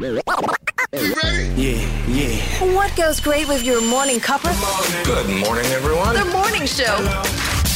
[0.00, 2.74] Yeah, yeah.
[2.74, 4.52] What goes great with your morning cuppa?
[5.04, 6.14] Good morning, everyone.
[6.14, 6.96] The morning show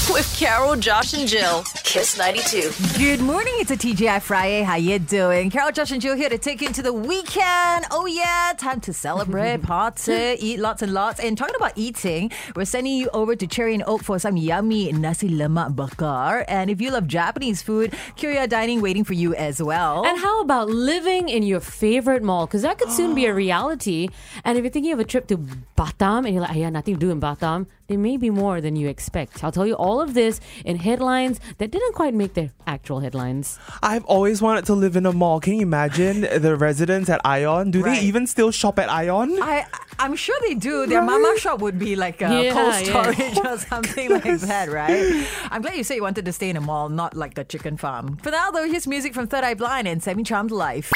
[0.12, 1.64] with Carol, Josh, and Jill.
[1.82, 2.98] Kiss 92.
[2.98, 3.54] Good morning.
[3.56, 4.62] It's a TGI Friday.
[4.62, 5.50] How you doing?
[5.50, 7.86] Carol, Josh, and Jill here to take you into the weekend.
[7.90, 11.18] Oh yeah, time to celebrate, party, eat lots and lots.
[11.18, 14.92] And talking about eating, we're sending you over to Cherry and Oak for some yummy
[14.92, 16.44] nasi lemak bakar.
[16.46, 20.04] And if you love Japanese food, Kyoya Dining waiting for you as well.
[20.06, 22.46] And how about living in your favorite mall?
[22.46, 24.08] Because that could soon be a reality.
[24.44, 25.38] And if you're thinking of a trip to
[25.76, 28.60] Batam and you're like, I have nothing to do in Batam, there may be more
[28.60, 29.44] than you expect.
[29.44, 33.58] I'll tell you all of this in headlines that didn't quite make their actual headlines.
[33.82, 35.40] I've always wanted to live in a mall.
[35.40, 37.70] Can you imagine the residents at Ion?
[37.70, 38.00] Do Right.
[38.00, 39.38] they even still shop at Ion?
[39.42, 39.66] I,
[39.98, 40.86] I'm sure they do.
[40.86, 42.82] Their mama shop would be like a Yeah, cold yeah.
[42.82, 45.26] storage or something like that, right?
[45.50, 47.76] I'm glad you said you wanted to stay in a mall, not like a chicken
[47.76, 48.16] farm.
[48.18, 50.90] For now, though, here's music from Third Eye Blind and Semi Charmed Life.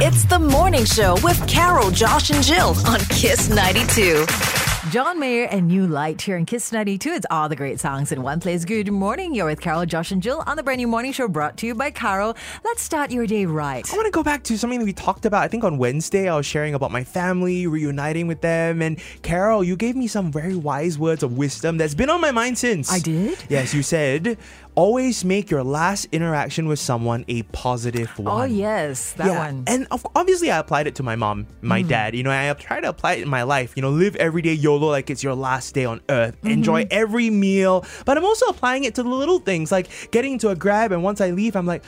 [0.00, 4.63] It's the morning show with Carol, Josh, and Jill on Kiss 92.
[4.90, 7.10] John Mayer and New Light here in Kiss 92.
[7.10, 8.66] It's all the great songs in one place.
[8.66, 9.34] Good morning.
[9.34, 11.74] You're with Carol, Josh, and Jill on the brand new morning show brought to you
[11.74, 12.36] by Carol.
[12.64, 13.90] Let's start your day right.
[13.90, 15.42] I want to go back to something that we talked about.
[15.42, 18.82] I think on Wednesday, I was sharing about my family, reuniting with them.
[18.82, 22.30] And Carol, you gave me some very wise words of wisdom that's been on my
[22.30, 22.92] mind since.
[22.92, 23.38] I did?
[23.48, 24.36] Yes, you said,
[24.74, 28.42] always make your last interaction with someone a positive one.
[28.42, 29.58] Oh, yes, that one.
[29.60, 29.64] Hmm.
[29.66, 32.14] And obviously, I applied it to my mom, my dad.
[32.14, 33.72] You know, I try to apply it in my life.
[33.76, 36.36] You know, live every day YOLO like it's your last day on earth.
[36.38, 36.50] Mm-hmm.
[36.50, 37.84] Enjoy every meal.
[38.04, 40.92] But I'm also applying it to the little things like getting into a grab.
[40.92, 41.84] And once I leave, I'm like,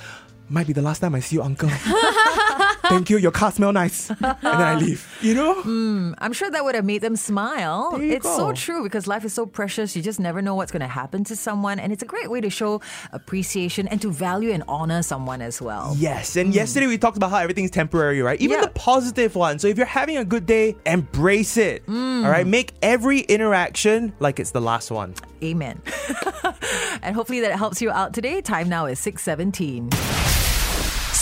[0.49, 1.69] might be the last time I see you, uncle.
[2.89, 3.19] Thank you.
[3.19, 4.11] Your car smell nice.
[4.11, 5.19] And then I leave.
[5.21, 5.63] You know?
[5.63, 7.97] Hmm, I'm sure that would have made them smile.
[8.01, 9.97] It's so true because life is so precious.
[9.97, 11.79] You just never know what's going to happen to someone.
[11.79, 12.81] And it's a great way to show
[13.13, 15.95] appreciation and to value and honor someone as well.
[15.99, 16.55] Yes, and hmm.
[16.55, 18.41] yesterday we talked about how everything's temporary, right?
[18.41, 18.67] Even Yeah.
[18.67, 19.59] the positive one.
[19.59, 21.83] So if you're having a good day, embrace it.
[21.87, 22.25] Hmm.
[22.25, 25.15] All right, make every interaction like it's the last one.
[25.43, 25.83] Amen.
[27.03, 28.41] and hopefully that helps you out today.
[28.41, 30.36] Time now is 617.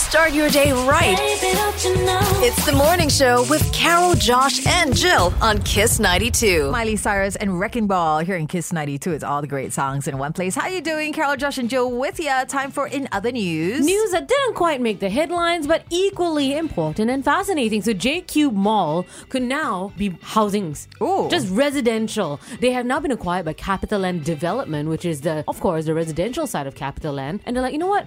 [0.04, 1.16] Start your day right.
[1.18, 6.70] It's the morning show with Carol, Josh, and Jill on Kiss 92.
[6.70, 9.12] Miley Cyrus and Wrecking Ball here in Kiss 92.
[9.12, 10.54] It's all the great songs in one place.
[10.54, 11.12] How you doing?
[11.14, 12.30] Carol, Josh, and Jill with you.
[12.46, 13.84] Time for In Other News.
[13.84, 17.82] News that didn't quite make the headlines, but equally important and fascinating.
[17.82, 20.86] So, J Cube Mall could now be housings.
[21.02, 21.28] Ooh.
[21.30, 22.38] Just residential.
[22.60, 26.46] They have now been acquired by CapitaLand Development, which is the, of course, the residential
[26.46, 27.40] side of CapitaLand.
[27.46, 28.06] And they're like, you know what?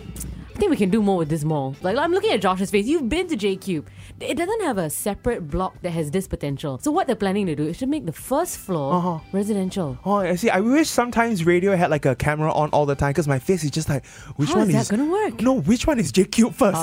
[0.57, 1.75] I think we can do more with this mall.
[1.83, 2.87] Like, I'm looking at Josh's face.
[2.87, 3.87] You've been to J Cube.
[4.19, 6.79] It doesn't have a separate block that has this potential.
[6.81, 9.19] So, what they're planning to do is to make the first floor Uh-huh.
[9.31, 9.99] residential.
[10.03, 10.49] Oh, I see.
[10.49, 13.63] I wish sometimes radio had like a camera on all the time because my face
[13.63, 14.03] is just like,
[14.37, 15.39] which How one is that is gonna work?
[15.43, 16.75] No, which one is J Cube first?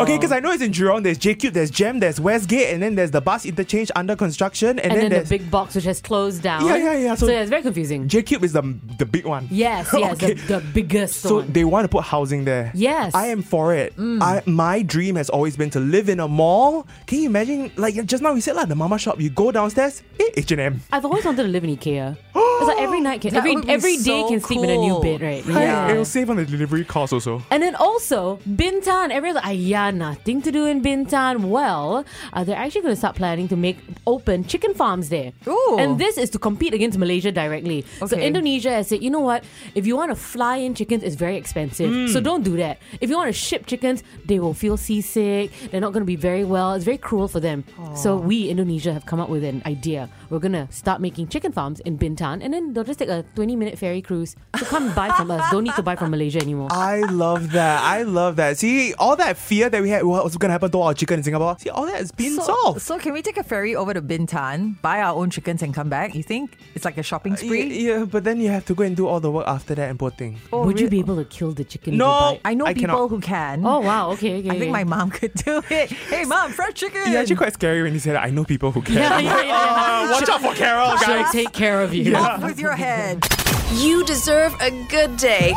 [0.00, 1.02] Okay, because I know it's in Jurong.
[1.02, 4.78] There's J Cube, there's Gem, there's Westgate, and then there's the bus interchange under construction,
[4.78, 6.64] and, And, then, then, the big box which has closed down.
[6.64, 7.14] Yeah, yeah, yeah.
[7.14, 8.08] So, So- yeah, it's very confusing.
[8.08, 8.62] J Cube is the
[8.96, 9.48] the big one.
[9.50, 10.32] Yes, yes, Okay.
[10.32, 11.52] the, the biggest So one.
[11.52, 12.72] they want to put housing there.
[12.74, 13.12] Yes.
[13.18, 13.94] I am for it.
[13.98, 16.86] I, my dream has always been to live in a mall.
[17.06, 17.72] Can you imagine?
[17.74, 19.20] Like just now we said like the mama shop.
[19.20, 20.80] You go downstairs, eh, H and M.
[20.92, 22.16] I've always wanted to live in IKEA.
[22.58, 24.70] It's like every night, can, That every would be every day so can sleep in
[24.70, 25.46] a new bed, right?
[25.46, 25.90] Yeah.
[25.90, 27.40] It'll save on the delivery cost also.
[27.52, 29.10] And then also Bintan.
[29.10, 32.98] Everyone's like, "Ah, yeah, nothing to do in Bintan." Well, uh, they're actually going to
[32.98, 35.32] start planning to make open chicken farms there.
[35.46, 35.76] Ooh.
[35.78, 37.84] And this is to compete against Malaysia directly.
[38.06, 39.44] So Indonesia has said, you know what?
[39.74, 41.90] If you want to fly in chickens, it's very expensive.
[41.90, 42.06] Hmm.
[42.08, 42.78] So don't do that.
[43.00, 45.50] If you want to ship chickens, they will feel seasick.
[45.70, 46.74] They're not going to be very well.
[46.74, 47.64] It's very cruel for them.
[47.94, 50.08] So we, Indonesia, have come up with an idea.
[50.30, 53.24] We're going to start making chicken farms in Bintan, and then they'll just take a
[53.34, 55.50] 20 minute ferry cruise to come buy from us.
[55.50, 56.68] Don't need to buy from Malaysia anymore.
[56.70, 57.82] I love that.
[57.82, 58.58] I love that.
[58.58, 61.18] See, all that fear that we had, what was going to happen to our chicken
[61.20, 61.56] in Singapore?
[61.58, 62.82] See, all that has been So, solved.
[62.82, 65.88] so can we take a ferry over to Bintan, buy our own chickens, and come
[65.88, 66.14] back?
[66.14, 67.64] You think it's like a shopping uh, spree?
[67.64, 69.88] Yeah, yeah, but then you have to go and do all the work after that
[69.90, 70.38] and poor thing.
[70.52, 71.96] Oh, Would you be able to kill the chicken?
[71.96, 72.38] No.
[72.44, 73.08] I know I people cannot.
[73.08, 73.66] who can.
[73.66, 74.10] Oh wow.
[74.12, 74.38] Okay.
[74.40, 74.50] Okay.
[74.50, 75.90] I think my mom could do it.
[75.90, 77.02] Hey, mom, fresh chicken.
[77.12, 78.24] Yeah, actually quite scary when you said that.
[78.24, 78.94] I know people who can.
[78.94, 79.88] Yeah, yeah, yeah, yeah.
[80.08, 81.32] Oh, watch out for Carol, Should I guys.
[81.32, 82.14] take care of you?
[82.16, 83.26] Off with your head.
[83.74, 85.52] You deserve a good day.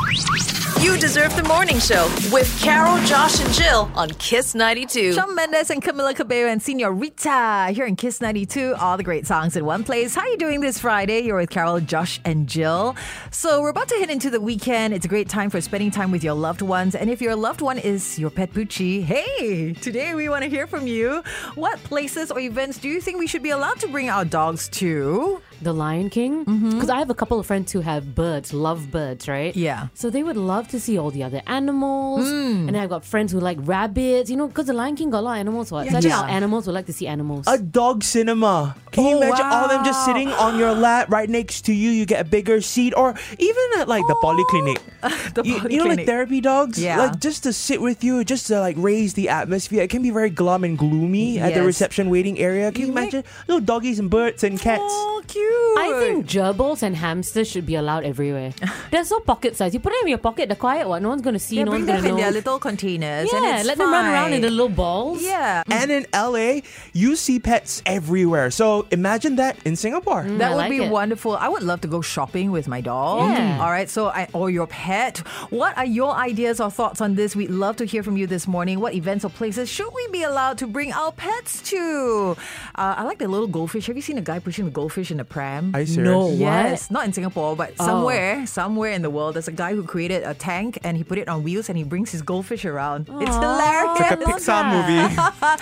[0.82, 5.14] You deserve the morning show with Carol, Josh, and Jill on Kiss 92.
[5.14, 8.74] Shawn Mendes and Camila Cabello and Senorita here in Kiss 92.
[8.80, 10.16] All the great songs in one place.
[10.16, 11.20] How are you doing this Friday?
[11.20, 12.96] You're with Carol, Josh, and Jill.
[13.30, 14.96] So we're about to head into the weekend.
[14.96, 16.96] It's a great time for spending time with your loved ones.
[16.96, 20.66] And if your loved one is your pet Poochie, hey, today we want to hear
[20.66, 21.22] from you.
[21.54, 24.68] What places or events do you think we should be allowed to bring our dogs
[24.70, 25.44] to?
[25.62, 26.44] The Lion King.
[26.74, 29.56] Because I have a couple of friends who have birds, love birds, right?
[29.56, 29.88] Yeah.
[29.94, 32.26] So they would love to see all the other animals.
[32.28, 32.68] Mm.
[32.68, 35.22] And I've got friends who like rabbits, you know, because The Lion King got a
[35.22, 35.72] lot of animals.
[35.72, 35.88] What?
[35.90, 36.22] So Yeah.
[36.22, 37.46] our animals would like to see animals.
[37.48, 38.76] A dog cinema.
[38.92, 41.74] Can you Oh, imagine all of them just sitting on your lap right next to
[41.74, 41.90] you?
[41.92, 44.78] You get a bigger seat, or even at like the polyclinic.
[45.34, 46.98] The you, you know, like therapy dogs, Yeah.
[46.98, 49.82] like just to sit with you, just to like raise the atmosphere.
[49.82, 52.72] It can be very glum and gloomy at the reception waiting area.
[52.72, 54.82] Can you, You make- imagine little doggies and birds and cats?
[54.86, 55.51] Oh, cute.
[55.78, 58.54] I think gerbils and hamsters should be allowed everywhere.
[58.92, 59.74] They're so pocket size.
[59.74, 61.02] You put them in your pocket, they're quiet one.
[61.04, 62.22] No one's gonna see, yeah, no bring one's them in know.
[62.22, 63.32] their little containers.
[63.32, 65.22] and yeah, it's let them run around in the little balls.
[65.24, 65.64] Yeah.
[65.70, 66.62] And in LA,
[66.94, 68.52] you see pets everywhere.
[68.52, 70.24] So imagine that in Singapore.
[70.24, 70.92] That I would like be it.
[70.92, 71.36] wonderful.
[71.38, 73.30] I would love to go shopping with my dog.
[73.32, 73.60] Yeah.
[73.62, 73.90] All right.
[73.90, 75.20] So, I, or your pet.
[75.50, 77.36] What are your ideas or thoughts on this?
[77.36, 78.80] We'd love to hear from you this morning.
[78.80, 82.36] What events or places should we be allowed to bring our pets to?
[82.76, 83.88] Uh, I like the little goldfish.
[83.88, 85.41] Have you seen a guy pushing the goldfish in a pram?
[85.74, 86.12] Are you serious?
[86.12, 86.30] No.
[86.32, 86.92] Yes, What?
[86.92, 87.86] not in Singapore, but Oh.
[87.86, 91.18] somewhere, somewhere in the world, there's a guy who created a tank and he put
[91.18, 93.08] it on wheels and he brings his goldfish around.
[93.22, 94.00] It's hilarious.
[94.00, 95.02] It's like a Pixar movie.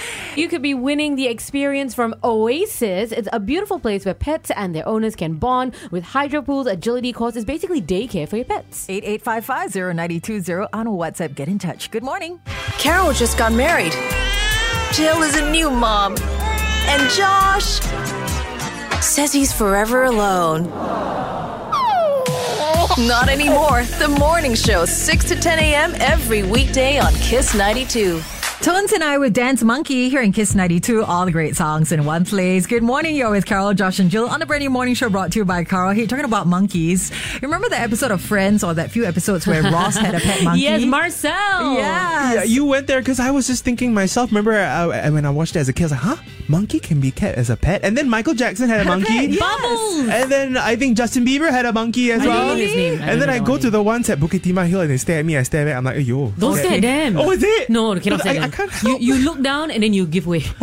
[0.41, 3.11] You could be winning the experience from Oasis.
[3.11, 7.11] It's a beautiful place where pets and their owners can bond with hydro pools, agility
[7.11, 8.87] courses, basically daycare for your pets.
[8.87, 11.35] 8855-0920 on WhatsApp.
[11.35, 11.91] Get in touch.
[11.91, 12.39] Good morning.
[12.77, 13.93] Carol just got married.
[14.93, 16.15] Jill is a new mom.
[16.91, 17.79] And Josh
[19.01, 20.63] says he's forever alone.
[23.07, 23.83] Not anymore.
[23.83, 25.93] The morning show, 6 to 10 a.m.
[25.99, 28.21] every weekday on Kiss 92.
[28.61, 31.05] Tones and I with Dance Monkey here in Kiss 92.
[31.05, 32.67] All the great songs in one place.
[32.67, 33.15] Good morning.
[33.15, 35.45] You're with Carol, Josh, and Jill on the brand new morning show brought to you
[35.45, 35.91] by Carol.
[35.93, 37.09] Hey, talking about monkeys.
[37.41, 40.63] Remember the episode of Friends or that few episodes where Ross had a pet monkey?
[40.63, 41.73] Yes, Marcel.
[41.73, 42.35] Yes.
[42.35, 44.29] Yeah, you went there because I was just thinking myself.
[44.29, 46.15] Remember uh, when I watched it as a kid, I was like, huh?
[46.49, 47.85] Monkey can be kept as a pet?
[47.85, 49.07] And then Michael Jackson had a monkey.
[49.07, 49.39] pet, yes.
[49.39, 50.09] Bubbles.
[50.09, 52.47] And then I think Justin Bieber had a monkey as I don't well.
[52.47, 52.93] know his name.
[52.93, 53.71] I And don't then know I go one to name.
[53.71, 55.37] the ones at Bukit Timah Hill and they stare at me.
[55.37, 55.77] I stare back.
[55.77, 56.33] I'm like, yo.
[56.37, 57.17] Don't stare at them.
[57.19, 57.69] Oh, is it?
[57.69, 58.69] No, cannot But stare I- at I them.
[58.69, 59.01] can't you, help.
[59.01, 60.39] you look down and then you give way.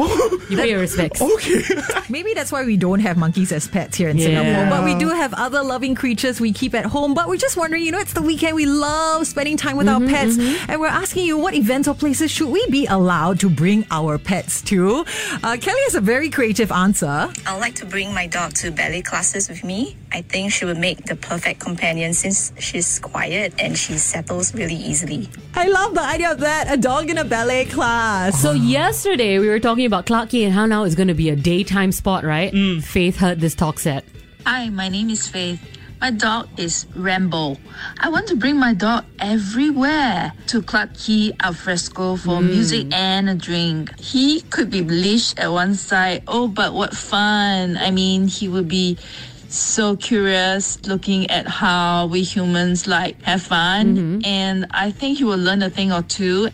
[0.50, 1.20] you pay your respects.
[1.22, 1.62] Okay.
[2.08, 4.26] Maybe that's why we don't have monkeys as pets here in Yeah.
[4.26, 4.70] Singapore.
[4.70, 7.14] But we do have other loving creatures we keep at home.
[7.14, 8.54] But we're just wondering, you know, it's the weekend.
[8.56, 10.38] We love spending time with our pets.
[10.38, 14.18] And we're asking you, what events or places should we be allowed to bring our
[14.18, 15.04] pets to?
[15.42, 17.30] Uh, Kelly has a very creative answer.
[17.46, 19.96] I'd like to bring my dog to ballet classes with me.
[20.12, 24.74] I think she would make the perfect companion since she's quiet and she settles really
[24.74, 25.28] easily.
[25.54, 26.72] I love the idea of that.
[26.72, 28.40] A dog in a ballet class.
[28.40, 31.30] So yesterday we were talking about Clarke Quay and how now it's going to be
[31.30, 32.52] a daytime spot, right?
[32.52, 32.82] Mm.
[32.82, 34.04] Faith heard this talk set.
[34.46, 35.60] Hi, my name is Faith.
[36.00, 37.56] My dog is Rambo.
[37.98, 42.50] I want to bring my dog everywhere to Clarke Quay Alfresco for mm.
[42.50, 43.98] music and a drink.
[43.98, 46.22] He could be leashed at one side.
[46.28, 47.78] Oh, but what fun!
[47.78, 48.98] I mean, he would be
[49.58, 55.38] so curious looking at how we humans like have fun and I think he will
[55.38, 56.48] learn a thing or two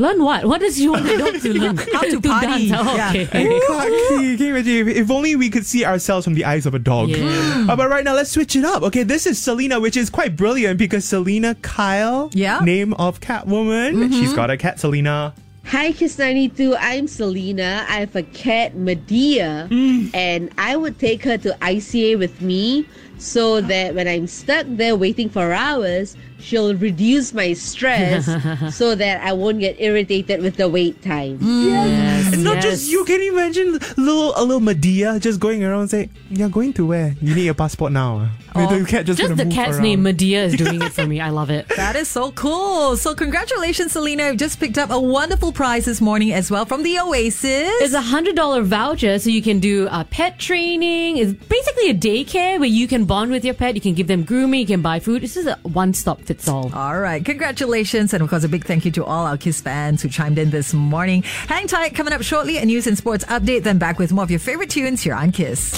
[0.00, 0.44] Learn what?
[0.44, 1.76] What does you want the dog to learn?
[1.92, 2.68] How to party.
[2.68, 2.72] dance.
[2.86, 3.24] Oh, okay.
[3.24, 4.88] Hey, Clark can you imagine?
[4.88, 7.08] If, if only we could see ourselves from the eyes of a dog.
[7.08, 7.66] Yeah.
[7.68, 8.84] Uh, but right now, let's switch it up.
[8.84, 12.60] Okay, this is Selena, which is quite brilliant because Selina Kyle, Yeah.
[12.60, 14.12] name of Catwoman.
[14.12, 15.34] She's got a cat, Selena.
[15.70, 16.76] Hi, Kiss 92.
[16.76, 17.84] I'm Selena.
[17.90, 20.10] I have a cat, Medea, mm.
[20.14, 22.86] and I would take her to ICA with me
[23.18, 28.24] so that when I'm stuck there waiting for hours, she'll reduce my stress
[28.74, 31.38] so that I won't get irritated with the wait time.
[31.38, 31.66] Mm.
[31.66, 32.64] Yes, And not yes.
[32.64, 36.86] just you can imagine little a little Medea just going around saying, You're going to
[36.86, 37.14] where?
[37.20, 38.30] You need a passport now.
[38.54, 39.82] Oh, the cat just, Just gonna the cat's around.
[39.82, 41.20] name, Medea, is doing it for me.
[41.20, 41.68] I love it.
[41.76, 42.96] That is so cool.
[42.96, 44.28] So congratulations, Selena.
[44.28, 47.70] You've just picked up a wonderful prize this morning as well from the Oasis.
[47.80, 51.18] It's a hundred dollar voucher, so you can do uh, pet training.
[51.18, 53.74] It's basically a daycare where you can bond with your pet.
[53.74, 54.60] You can give them grooming.
[54.60, 55.22] You can buy food.
[55.22, 56.74] This is a one stop fits all.
[56.74, 57.24] All right.
[57.24, 58.12] Congratulations.
[58.14, 60.50] And of course, a big thank you to all our Kiss fans who chimed in
[60.50, 61.22] this morning.
[61.22, 61.94] Hang tight.
[61.94, 63.62] Coming up shortly, a news and sports update.
[63.62, 65.72] Then back with more of your favorite tunes here on Kiss.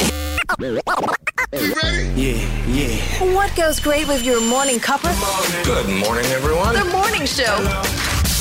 [3.21, 5.15] What goes great with your morning cuppa?
[5.65, 6.75] Good morning, everyone.
[6.75, 7.57] The morning show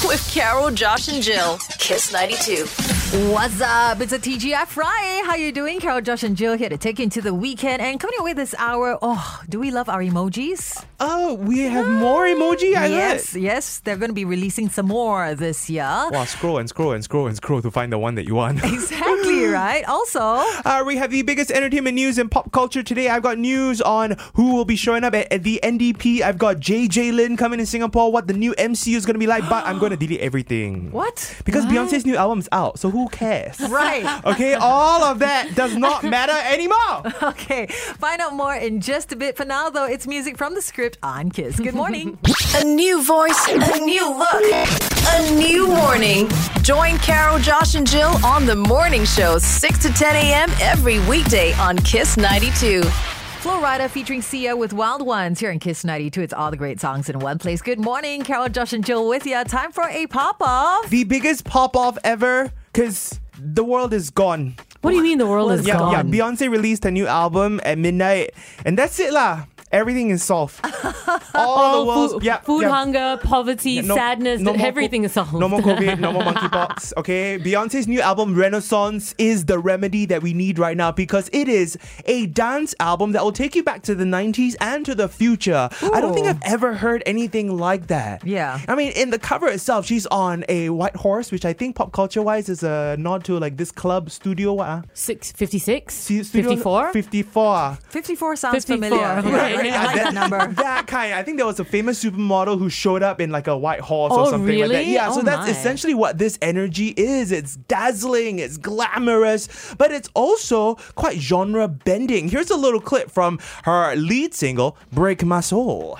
[0.08, 1.60] with Carol, Josh, and Jill.
[1.78, 2.99] Kiss 92.
[3.12, 4.02] What's up?
[4.02, 5.22] It's a TGI Friday.
[5.26, 5.80] How you doing?
[5.80, 7.82] Carol, Josh, and Jill here to take you into the weekend.
[7.82, 10.86] And coming away this hour, oh, do we love our emojis?
[11.00, 12.76] Oh, we have more emoji?
[12.76, 13.80] I yes, yes.
[13.80, 15.82] They're going to be releasing some more this year.
[16.12, 18.60] Wow, scroll and scroll and scroll and scroll to find the one that you want.
[18.80, 19.84] Exactly, right?
[19.86, 23.10] Also, Uh, we have the biggest entertainment news in pop culture today.
[23.10, 26.22] I've got news on who will be showing up at, at the NDP.
[26.22, 29.26] I've got JJ Lin coming in Singapore, what the new MCU is going to be
[29.28, 30.92] like, but I'm going to delete everything.
[30.92, 31.36] what?
[31.44, 33.58] Because Beyonce's new album is out, so who who cares?
[33.70, 34.26] Right.
[34.26, 37.30] Okay, all of that does not matter anymore.
[37.32, 37.68] Okay.
[37.68, 39.38] Find out more in just a bit.
[39.38, 41.60] For now, though, it's music from the script on Kiss.
[41.60, 42.18] Good morning.
[42.56, 46.28] A new voice, a new look, a new morning.
[46.64, 50.50] Join Carol, Josh, and Jill on the morning show, 6 to 10 a.m.
[50.60, 52.82] every weekday on Kiss 92.
[52.82, 56.22] Flo Rida featuring Sia with Wild Ones here in Kiss 92.
[56.22, 57.62] It's all the great songs in one place.
[57.62, 59.42] Good morning, Carol, Josh, and Jill with you.
[59.46, 60.90] Time for a pop off.
[60.90, 64.56] The biggest pop off ever, because the world is gone.
[64.82, 65.92] What do you mean the world is Yeah, gone?
[65.92, 66.04] yeah.
[66.04, 68.32] Beyonce released a new album at midnight,
[68.64, 69.44] and that's it lah.
[69.72, 70.60] Everything is solved.
[71.36, 72.70] All All the world's food, yeah, food yeah.
[72.70, 75.34] hunger, poverty, Yeah, no- sadness, no everything co- is solved.
[75.34, 76.94] No more COVID, no more monkeypox.
[76.98, 81.48] Okay, Beyonce's new album Renaissance is the remedy that we need right now because it
[81.48, 85.08] is a dance album that will take you back to the 90s and to the
[85.08, 85.70] future.
[85.94, 88.26] I don't think I've ever heard anything like that.
[88.26, 88.60] Yeah.
[88.68, 91.92] I mean, in the cover itself, she's on a white horse, which I think pop
[91.92, 94.54] culture wise is a nod to like this club studio.
[94.54, 94.68] What?
[94.68, 96.08] Uh, Six, 56?
[96.08, 96.92] 54?
[96.94, 97.46] 54.
[97.56, 97.78] ah.
[97.90, 99.38] 54 sounds 54, familiar.
[99.38, 99.59] right.
[99.66, 100.48] Yeah, I like that number.
[100.56, 101.14] that kind.
[101.14, 104.14] I think there was a famous supermodel who showed up in like a white horse
[104.16, 104.78] Oh, or something like that.
[104.80, 104.94] really?
[104.94, 105.50] Yeah, so Oh, that's my.
[105.52, 107.32] essentially what this energy is.
[107.32, 112.30] It's dazzling, it's glamorous, but it's also quite genre bending.
[112.30, 115.98] Here's a little clip from her lead single, Break My Soul.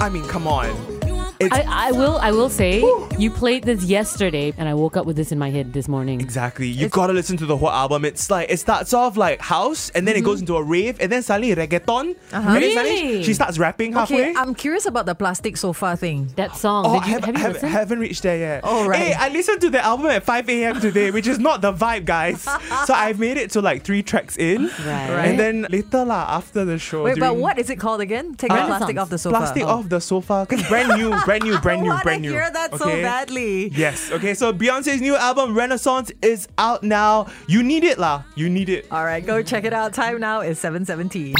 [0.00, 0.97] I mean, come on.
[1.40, 2.82] It's I, I will I will say
[3.16, 6.20] you played this yesterday and I woke up with this in my head this morning.
[6.20, 6.66] Exactly.
[6.66, 8.04] You've got to listen to the whole album.
[8.04, 10.26] It's like it starts off like house, and then it mm-hmm.
[10.26, 12.16] goes into a rave, and then suddenly reggaeton.
[12.32, 13.22] And then suddenly Really?
[13.22, 14.30] she starts rapping halfway.
[14.30, 16.28] Okay, I'm curious about the plastic sofa thing.
[16.36, 16.84] That song.
[16.86, 18.60] Oh, Did I have, have you have, haven't reached there yet.
[18.64, 18.98] Oh, right.
[18.98, 20.80] Hey, I listened to the album at 5 a.m.
[20.80, 22.42] today, which is not the vibe, guys.
[22.86, 24.66] so I've made it to like three tracks in.
[24.66, 25.26] Right.
[25.28, 27.04] And then later, lah, after the show.
[27.04, 28.34] Wait, but what is it called again?
[28.34, 29.36] Take the plastic off the sofa.
[29.36, 29.78] Plastic Oh.
[29.78, 30.46] off the sofa.
[30.48, 33.68] 'Cause brand new, brand new, brand new, I brand wanna hear that so badly.
[33.68, 34.10] Yes.
[34.10, 34.32] Okay.
[34.32, 37.26] So Beyonce's new album Renaissance is out now.
[37.46, 38.22] You need it, lah.
[38.34, 38.86] You need it.
[38.90, 39.92] All right, go check it out.
[39.92, 41.34] Time now is 7:17.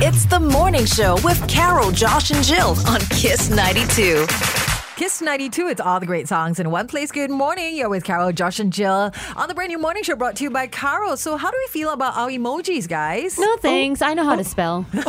[0.00, 4.63] It's the morning show with Carol, Josh, and Jill on Kiss 92.
[4.96, 7.10] Kiss 92, it's all the great songs in one place.
[7.10, 7.74] Good morning.
[7.76, 10.50] You're with Carol, Josh, and Jill on the brand new morning show brought to you
[10.50, 11.16] by Carol.
[11.16, 13.36] So, how do we feel about our emojis, guys?
[13.36, 14.02] no thanks.
[14.02, 14.86] I know how to spell.
[14.94, 15.02] yeah,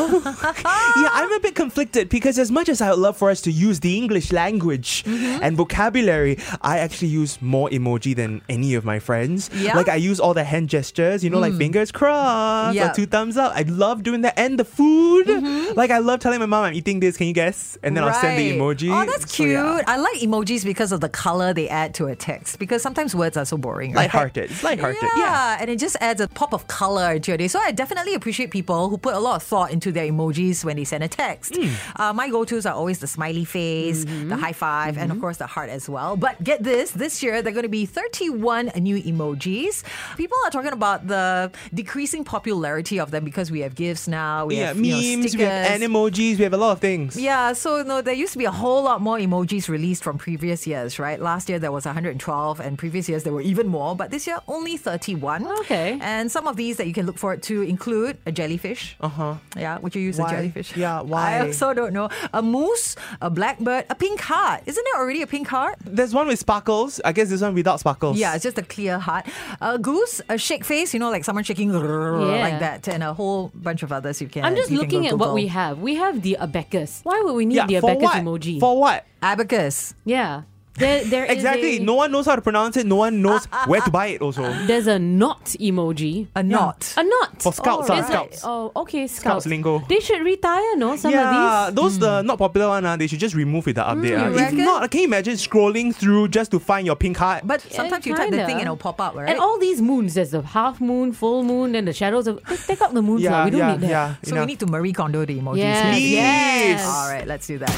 [1.13, 3.79] I'm a bit conflicted because as much as I would love for us to use
[3.81, 5.43] the English language Mm-hmm.
[5.43, 9.51] and vocabulary, I actually use more emoji than any of my friends.
[9.53, 9.73] Yeah?
[9.73, 9.75] Mm.
[9.75, 12.89] Like I use all the hand gestures, you know, like fingers crossed Yeah.
[12.89, 13.51] or two thumbs up.
[13.55, 15.27] I love doing that and the food.
[15.75, 17.17] Like I love telling my mom I'm eating this.
[17.17, 17.77] Can you guess?
[17.83, 18.61] And then I'll send the Mm-hmm.
[18.61, 18.89] Emoji.
[18.91, 19.49] Oh, that's So, cute.
[19.51, 19.74] yeah.
[19.87, 22.59] I like emojis because of the color they add to a text.
[22.59, 23.91] Because sometimes words are so boring.
[23.93, 24.03] Right?
[24.03, 24.51] Lighthearted.
[24.51, 25.01] It's lighthearted.
[25.17, 25.57] Yeah, Yeah.
[25.59, 27.47] and it just adds a pop of color to your day.
[27.47, 30.75] So I definitely appreciate people who put a lot of thought into their emojis when
[30.77, 31.55] they send a text.
[31.55, 31.69] Hmm.
[31.95, 34.29] Uh, my go-tos are always the smiley face, Mm-hmm.
[34.29, 36.15] the high 5 and of course the heart as well.
[36.17, 39.83] But get this, this year there are going to be 31 new emojis.
[40.17, 44.45] People are talking about the decreasing popularity of them because we have gifts now.
[44.45, 45.89] We yeah, have you know, memes, we have stickers.
[45.89, 47.17] emojis, we have a lot of things.
[47.17, 50.65] Yeah, so no, there used to be a whole lot more emojis released from previous
[50.67, 51.19] years, right?
[51.19, 54.39] Last year there was 112, and previous years there were even more, but this year
[54.47, 55.45] only 31.
[55.59, 55.97] Okay.
[56.01, 58.95] And some of these that you can look forward to include a jellyfish.
[59.01, 59.35] Uh huh.
[59.55, 60.17] Yeah, would you use.
[60.17, 60.27] Why?
[60.27, 60.75] a jellyfish?
[60.75, 61.35] Yeah, why?
[61.35, 62.09] I also don't know.
[62.33, 64.61] A moose, a blackbird, a pink heart.
[64.65, 65.75] Isn't there already a pink heart?
[65.83, 67.01] There's one with sparkles.
[67.03, 68.17] I guess this one without sparkles.
[68.17, 69.25] Yeah, it's just a clear heart.
[69.61, 73.51] A goose, a shake face, you know, like someone shaking like that, and a whole
[73.53, 74.45] bunch of others you can.
[74.45, 75.79] I'm just looking at what we have.
[75.79, 77.01] We have the abacus.
[77.03, 78.59] Why would we need Yeah, the abacus emoji?
[78.59, 79.05] For what?
[79.25, 79.93] Abacus.
[80.05, 80.43] yeah.
[80.77, 81.77] There, there is Exactly.
[81.77, 82.85] a- No one knows how to pronounce it.
[82.85, 84.21] No one knows where to buy it.
[84.21, 86.27] Also, There's a knot emoji.
[86.35, 86.93] A knot.
[86.97, 87.41] A knot.
[87.41, 88.41] For scouts, ah, It's like- scouts.
[88.43, 89.21] oh, okay, scouts.
[89.21, 89.79] Scouts lingo.
[89.87, 90.97] They should retire, no?
[90.97, 91.81] Some yeah, of these.
[91.81, 92.83] those the not popular one.
[92.83, 94.19] Uh, they should just remove with the update.
[94.19, 94.27] ah.
[94.27, 97.47] you if not, can you imagine scrolling through just to find your pink heart?
[97.47, 99.29] But sometimes you type the thing and it'll pop up, right?
[99.29, 102.43] And all these moons, there's the half moon, full moon, and the shadows of.
[102.51, 103.45] Take, take out the moons, yeah, lah.
[103.45, 103.89] We don't yeah, need that.
[103.89, 104.15] yeah.
[104.23, 105.55] so we need to Marie Kondo the emojis.
[105.63, 106.11] Yes, Please.
[106.11, 106.85] yes.
[106.85, 107.71] All right, let's do that.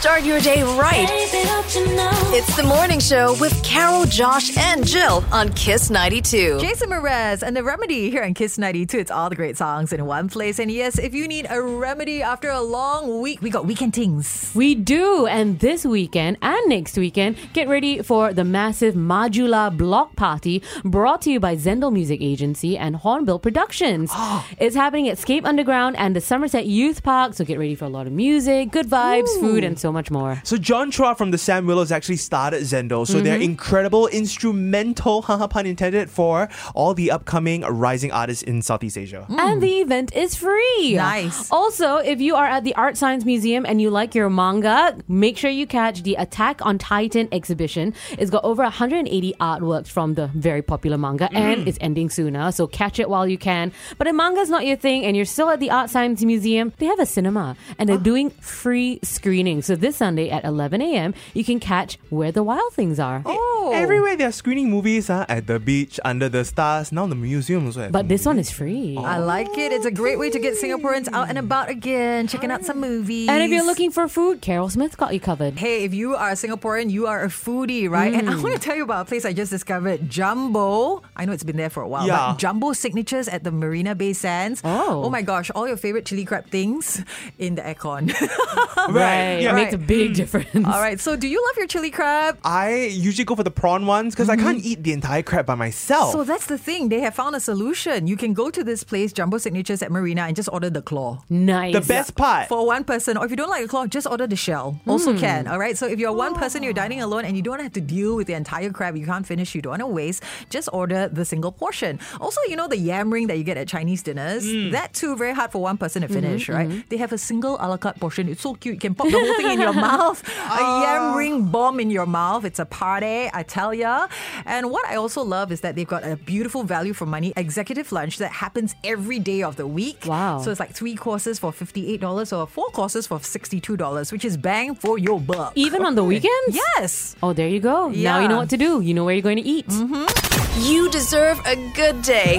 [0.00, 1.08] Start your day right.
[1.10, 6.60] It's the morning show with Carol, Josh, and Jill on Kiss 92.
[6.60, 8.96] Jason Mraz and the Remedy here on Kiss 92.
[8.96, 10.60] It's all the great songs in one place.
[10.60, 14.52] And yes, if you need a remedy after a long week, we got weekend things.
[14.54, 15.26] We do.
[15.26, 21.22] And this weekend and next weekend, get ready for the massive Majula Block Party brought
[21.22, 24.12] to you by Zendyll Music Agency and Hornbill Productions.
[24.58, 27.34] It's happening at Scape Underground and the Somerset Youth Park.
[27.34, 30.10] So get ready for a lot of music, good vibes, food, and so so much
[30.10, 30.38] more.
[30.44, 33.06] So Jon Chua from the Sam Willows actually started Zendo.
[33.06, 33.42] So they're Mm-hmm.
[33.54, 39.24] incredible instrumental, haha pun intended, for all the upcoming rising artists in Southeast Asia.
[39.28, 40.94] And the event is free.
[40.96, 41.50] Nice.
[41.50, 45.50] Also, if you are at the ArtScience Museum and you like your manga, make sure
[45.50, 47.94] you catch the Attack on Titan exhibition.
[48.18, 52.50] It's got over 180 artworks from the very popular manga and it's ending sooner.
[52.52, 53.72] So catch it while you can.
[53.98, 56.98] But if manga's not your thing and you're still at the ArtScience Museum, they have
[56.98, 59.66] a cinema and they're doing free screenings.
[59.66, 63.22] So this Sunday at 11 a.m., you can catch Where the Wild Things Are.
[63.26, 63.72] Oh.
[63.74, 65.26] Everywhere they're screening movies, huh?
[65.28, 67.82] at the beach, under the stars, now the museum also.
[67.82, 68.96] have But this one is free.
[68.98, 69.72] I like it.
[69.72, 73.28] It's a great way to get Singaporeans out and about again, checking out some movies.
[73.28, 75.58] And if you're looking for food, Carol Smith got you covered.
[75.58, 78.14] Hey, if you are a Singaporean, you are a foodie, right?
[78.14, 78.42] And I Mm.
[78.42, 81.02] want to tell you about a place I just discovered, Jumbo.
[81.16, 82.32] I know it's been there for a while, Yeah.
[82.32, 84.60] but Jumbo Signatures at the Marina Bay Sands.
[84.64, 85.04] Oh.
[85.04, 87.02] Oh my gosh, all your favorite chili crab things
[87.38, 88.08] in the aircon.
[88.88, 89.40] Right.
[89.42, 89.56] yeah.
[89.58, 90.14] It makes a big hmm.
[90.14, 90.66] difference.
[90.66, 92.38] all right, so do you love your chili crab?
[92.44, 94.46] I usually go for the prawn ones because I mm-hmm.
[94.46, 96.12] can't eat the entire crab by myself.
[96.12, 96.88] So that's the thing.
[96.88, 98.06] They have found a solution.
[98.06, 101.22] You can go to this place, Jumbo Signatures at Marina, and just order the claw.
[101.28, 101.74] Nice.
[101.74, 102.48] the best part.
[102.48, 104.80] For one person, or if you don't like the claw, just order the shell.
[104.86, 104.90] Mm.
[104.90, 105.46] Also can.
[105.46, 105.76] All right.
[105.76, 106.84] So if you're one person, you're oh.
[106.84, 109.06] dining alone, and you don't want to have to deal with the entire crab, you
[109.06, 110.22] can't finish, you don't want to waste.
[110.50, 111.98] Just order the single portion.
[112.20, 114.46] Also, you know the yam ring that you get at Chinese dinners.
[114.46, 114.72] Mm.
[114.72, 116.44] That too very hard for one person to finish.
[116.44, 116.68] Mm-hmm, right.
[116.68, 116.88] Mm-hmm.
[116.88, 118.28] They have a single a la carte portion.
[118.28, 118.74] It's so cute.
[118.74, 120.22] You can pop the whole thing in your mouth.
[120.28, 121.16] A yam oh.
[121.16, 122.44] ring bomb in your mouth.
[122.44, 124.08] It's a party, I tell ya.
[124.44, 127.92] And what I also love is that they've got a beautiful value for money executive
[127.92, 130.04] lunch that happens every day of the week.
[130.06, 130.40] Wow.
[130.40, 134.74] So it's like three courses for $58 or four courses for $62, which is bang
[134.74, 135.52] for your buck.
[135.54, 136.48] Even on the weekends?
[136.48, 137.16] Yes.
[137.22, 137.88] Oh, there you go.
[137.88, 138.80] Now you know what to do.
[138.80, 139.66] You know where you're going to eat.
[139.68, 140.37] Mm-hmm.
[140.58, 142.36] You deserve a good day.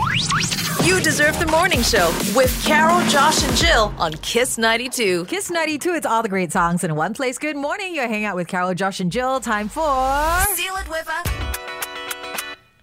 [0.83, 5.23] You deserve the morning show with Carol, Josh, and Jill on Kiss 92.
[5.25, 7.37] Kiss 92, it's all the great songs in one place.
[7.37, 7.95] Good morning.
[7.95, 9.39] You're hanging out with Carol, Josh, and Jill.
[9.39, 10.41] Time for.
[10.53, 11.23] Seal it with a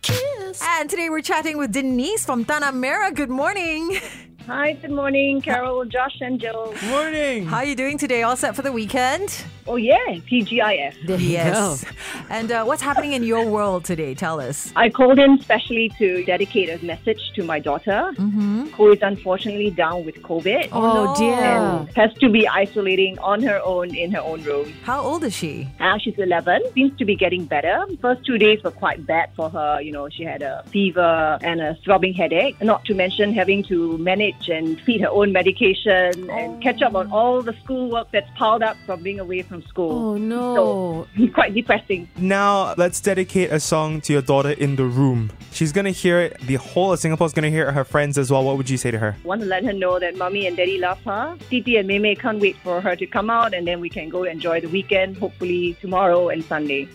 [0.01, 0.63] kiss.
[0.65, 3.15] And today we're chatting with Denise from Tanah Merah.
[3.15, 3.99] Good morning.
[4.47, 6.73] Hi, good morning, Carol, Josh, and Jill.
[6.87, 7.45] Morning.
[7.45, 8.23] How are you doing today?
[8.23, 9.45] All set for the weekend?
[9.69, 9.97] Oh, yeah,
[10.31, 11.07] TGIF.
[11.07, 11.83] There you yes.
[11.85, 11.91] go.
[12.31, 14.15] And uh, what's happening in your world today?
[14.15, 14.73] Tell us.
[14.77, 20.05] I called in specially to dedicate a message to my daughter, who is unfortunately down
[20.05, 21.15] with COVID Oh, no.
[21.17, 21.35] dear.
[21.35, 24.73] and has to be isolating on her own in her own room.
[24.85, 25.69] How old is she?
[25.81, 27.85] Now she's 11, seems to be getting better.
[28.01, 29.81] First two days were quite bad for her.
[29.81, 33.99] You know, she had a fever and a throbbing headache, not to mention having to
[33.99, 38.63] manage and feed her own medication and catch up on all the schoolwork that's piled
[38.63, 39.93] up from being away from school.
[39.93, 41.07] Oh, no.
[41.17, 42.09] So, quite depressing.
[42.17, 45.31] Now let's dedicate a song to your daughter in the room.
[45.53, 46.41] She's gonna hear it.
[46.43, 47.73] The whole of Singapore's gonna hear it.
[47.73, 48.45] Her friends as well.
[48.45, 49.17] What would you say to her?
[49.25, 51.37] want to let her know that mommy and daddy love her.
[51.51, 54.25] Titi and Meme can't wait for her to come out and then we can go
[54.25, 56.89] enjoy the weekend, hopefully tomorrow and Sunday.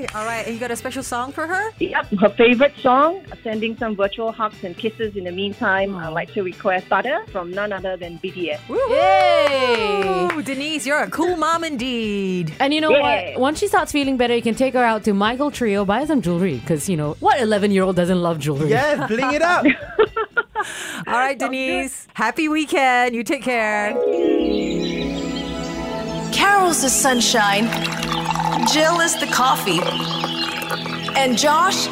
[0.00, 0.06] Yay!
[0.14, 0.44] All right.
[0.46, 1.70] And you got a special song for her?
[1.78, 5.96] Yep, her favorite song, sending some virtual hugs and kisses in the meantime.
[5.96, 8.60] I'd like to request Butter from none other than BTS.
[8.68, 10.42] Yay!
[10.42, 12.52] Denise, you're a cool mom indeed.
[12.60, 13.30] And you know Yeah.
[13.32, 13.40] what?
[13.40, 16.22] Once she starts feeling better, you can take her out to Michael Trio, buy some
[16.22, 16.58] jewelry.
[16.58, 18.70] Because, you know, what 11 year old doesn't love jewelry?
[18.70, 19.64] Yeah, bling it up.
[21.06, 22.06] All right, Denise.
[22.14, 23.14] Happy weekend.
[23.14, 23.92] You take care.
[26.32, 27.66] Carol's the sunshine.
[28.72, 29.80] Jill is the coffee.
[31.18, 31.86] And Josh?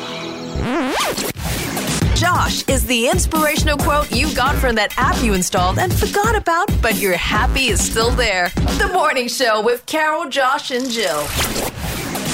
[2.20, 6.70] Josh is the inspirational quote you got from that app you installed and forgot about,
[6.82, 8.50] but you're happy is still there.
[8.78, 11.26] The Morning Show with Carol, Josh, and Jill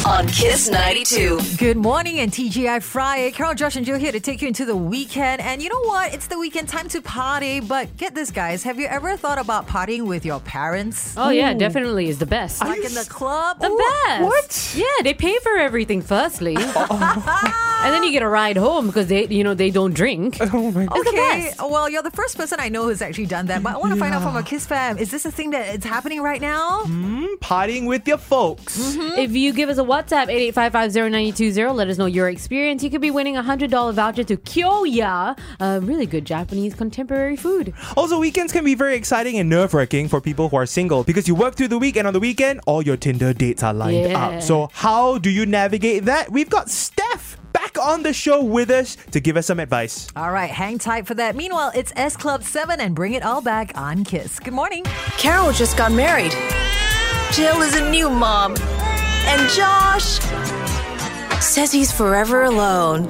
[0.06, 1.38] on Kiss 92.
[1.58, 3.30] Good morning and TGI Friday.
[3.30, 5.40] Carol, Josh, and Jill here to take you into the weekend.
[5.40, 6.12] And you know what?
[6.12, 7.60] It's the weekend time to party.
[7.60, 8.62] But get this, guys.
[8.64, 11.14] Have you ever thought about partying with your parents?
[11.16, 12.60] Oh, yeah, definitely is the best.
[12.62, 13.60] Like in the club?
[13.60, 14.22] The Ooh, best.
[14.24, 14.74] what?
[14.76, 16.56] Yeah, they pay for everything firstly.
[16.94, 17.82] Oh.
[17.84, 20.36] and then you get a ride home because they, you know, they don't drink.
[20.40, 20.98] oh my god.
[20.98, 21.58] It's the Okay, best.
[21.60, 23.62] well, you're the first person I know who's actually done that.
[23.62, 24.98] But I want to find out from a Kiss fam.
[24.98, 26.82] Is this a thing that is happening right now?
[26.84, 28.94] Hmm, partying with your folks.
[28.96, 32.82] If you give us a WhatsApp, 88550920, let us know your experience.
[32.82, 37.74] You could be winning a $100 voucher to Kyoya, a really good Japanese contemporary food.
[37.94, 41.28] Also, weekends can be very exciting and nerve wracking for people who are single because
[41.28, 44.08] you work through the week and on the weekend, all your Tinder dates are lined
[44.12, 44.26] Yeah.
[44.28, 44.42] up.
[44.42, 46.32] So, how do you navigate that?
[46.32, 50.08] We've got Steph back on the show with us to give us some advice.
[50.16, 51.36] All right, hang tight for that.
[51.36, 54.40] Meanwhile, it's S Club 7 and bring it all back on Kiss.
[54.40, 54.84] Good morning.
[55.18, 56.32] Carol just got married.
[57.32, 58.54] Jill is a new mom.
[59.24, 60.20] And Josh
[61.42, 63.08] says he's forever alone.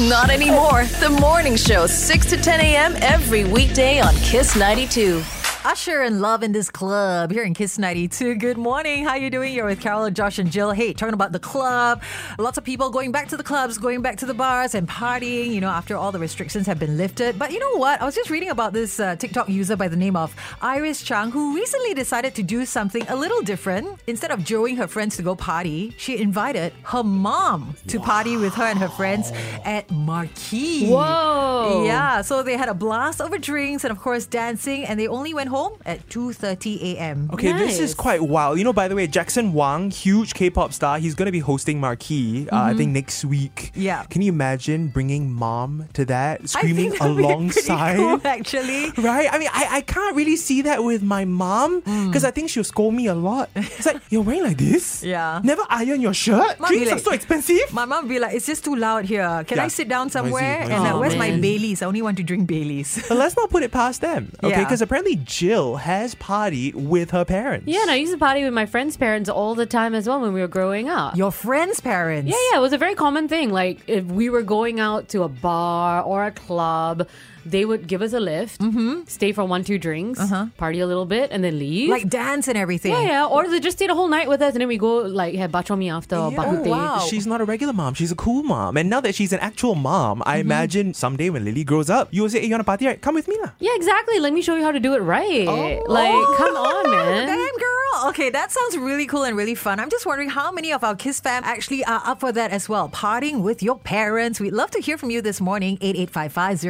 [0.00, 0.86] Not anymore.
[1.00, 2.96] The morning show, 6 to 10 a.m.
[3.00, 5.22] every weekday on Kiss 92.
[5.64, 8.34] Usher and Love in this club here in Kiss 92.
[8.34, 9.02] Good morning.
[9.02, 9.54] How you doing?
[9.54, 10.72] You're with Carol, Josh, and Jill.
[10.72, 12.02] Hey, talking about the club.
[12.38, 15.54] Lots of people going back to the clubs, going back to the bars and partying,
[15.54, 17.38] you know, after all the restrictions have been lifted.
[17.38, 18.02] But you know what?
[18.02, 21.30] I was just reading about this uh, TikTok user by the name of Iris Chang
[21.30, 24.00] who recently decided to do something a little different.
[24.06, 28.52] Instead of joining her friends to go party, she invited her mom to party with
[28.52, 29.32] her and her friends
[29.64, 30.90] at Marquee.
[30.90, 31.84] Whoa.
[31.86, 35.32] Yeah, so they had a blast over drinks and of course dancing and they only
[35.32, 35.53] went home
[35.84, 37.30] at 2:30 a.m.
[37.32, 38.58] Okay, this is quite wild.
[38.58, 41.80] You know, by the way, Jackson Wang, huge K-pop star, he's going to be hosting
[41.80, 43.70] Marquee, uh, I think next week.
[43.74, 43.80] Mm-hmm.
[43.82, 44.04] Yeah.
[44.04, 47.96] Can you imagine bringing mom to that, screaming think that'd be alongside?
[47.96, 48.90] cool, actually.
[48.98, 49.28] Right?
[49.30, 52.06] I mean, I, I can't really see that with my mom Mm.
[52.08, 53.50] because I think she'll scold me a lot.
[53.54, 55.02] It's like, you're wearing like this?
[55.04, 55.40] Yeah.
[55.44, 56.58] Never iron your shirt?
[56.60, 57.72] Mom Drinks are so expensive?
[57.72, 59.44] My mom be like, "It's just too loud here.
[59.46, 59.64] Can Yeah.
[59.64, 60.72] I sit down somewhere?" noisy.
[60.72, 61.30] And uh, Oh, where's my.
[61.34, 61.82] Baileys?
[61.82, 63.04] I only want to drink Baileys.
[63.08, 64.50] But let's not put it past them, okay?
[64.54, 64.60] Yeah.
[64.64, 67.66] Because apparently Jill has partied with her parents.
[67.68, 70.18] Yeah, and I used to party with my friends' parents all the time as well
[70.18, 71.18] when we were growing up.
[71.18, 72.30] Your friends' parents.
[72.30, 73.50] Yeah, yeah, it was a very common thing.
[73.52, 77.06] Like if we were going out to a bar or a club,
[77.46, 79.04] they would give us a lift, mm-hmm.
[79.06, 80.46] stay for one, two drinks, uh-huh.
[80.56, 81.90] party a little bit, and then leave.
[81.90, 82.92] Like dance and everything.
[82.92, 83.26] yeah, yeah.
[83.26, 85.52] Or they just stay the whole night with us, and then we go like have
[85.52, 86.36] bak chor mee after or Yeah.
[86.36, 86.66] bak kut.
[86.66, 86.98] Oh, wow.
[87.00, 87.94] She's not a regular mom.
[87.94, 88.76] She's a cool mom.
[88.76, 90.48] And now that she's an actual mom, I mm-hmm.
[90.48, 92.86] imagine someday when Lily grows up, you'll say, hey, you want to party?
[92.86, 93.00] Right?
[93.00, 93.50] Come with me lah.
[93.58, 94.18] Yeah, exactly.
[94.20, 95.33] Let me show you how to do it right.
[95.42, 97.26] Like, come on, oh, man.
[97.26, 97.73] Damn, girl.
[98.04, 99.80] Okay, that sounds really cool and really fun.
[99.80, 102.68] I'm just wondering how many of our Kiss fam actually are up for that as
[102.68, 102.90] well.
[102.90, 104.38] Partying with your parents.
[104.38, 105.78] We'd love to hear from you this morning.
[105.80, 106.64] 8855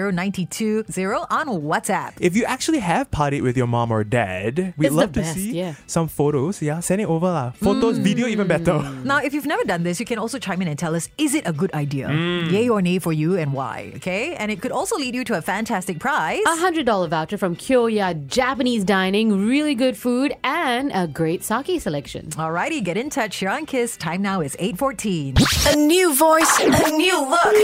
[1.31, 2.12] on WhatsApp.
[2.20, 5.27] If you actually have partied with your mom or dad, we'd It's love the to
[5.27, 5.75] see yeah.
[5.88, 6.62] some photos.
[6.62, 7.51] Yeah, send it over lah.
[7.51, 8.79] Photos, video, even better.
[9.05, 11.35] Now, if you've never done this, you can also chime in and tell us, is
[11.35, 12.07] it a good idea?
[12.09, 12.53] Mm.
[12.53, 13.92] Yay or nay for you and why?
[13.97, 14.37] Okay?
[14.37, 16.40] And it could also lead you to a fantastic prize.
[16.47, 21.81] A hundred dollar voucher from Kyoya Japanese dining, really good food, and a great sake
[21.81, 22.27] selection.
[22.31, 23.97] Alrighty, get in touch here on Kiss.
[23.97, 25.37] Time now is 814.
[25.69, 27.57] A new voice, a new look,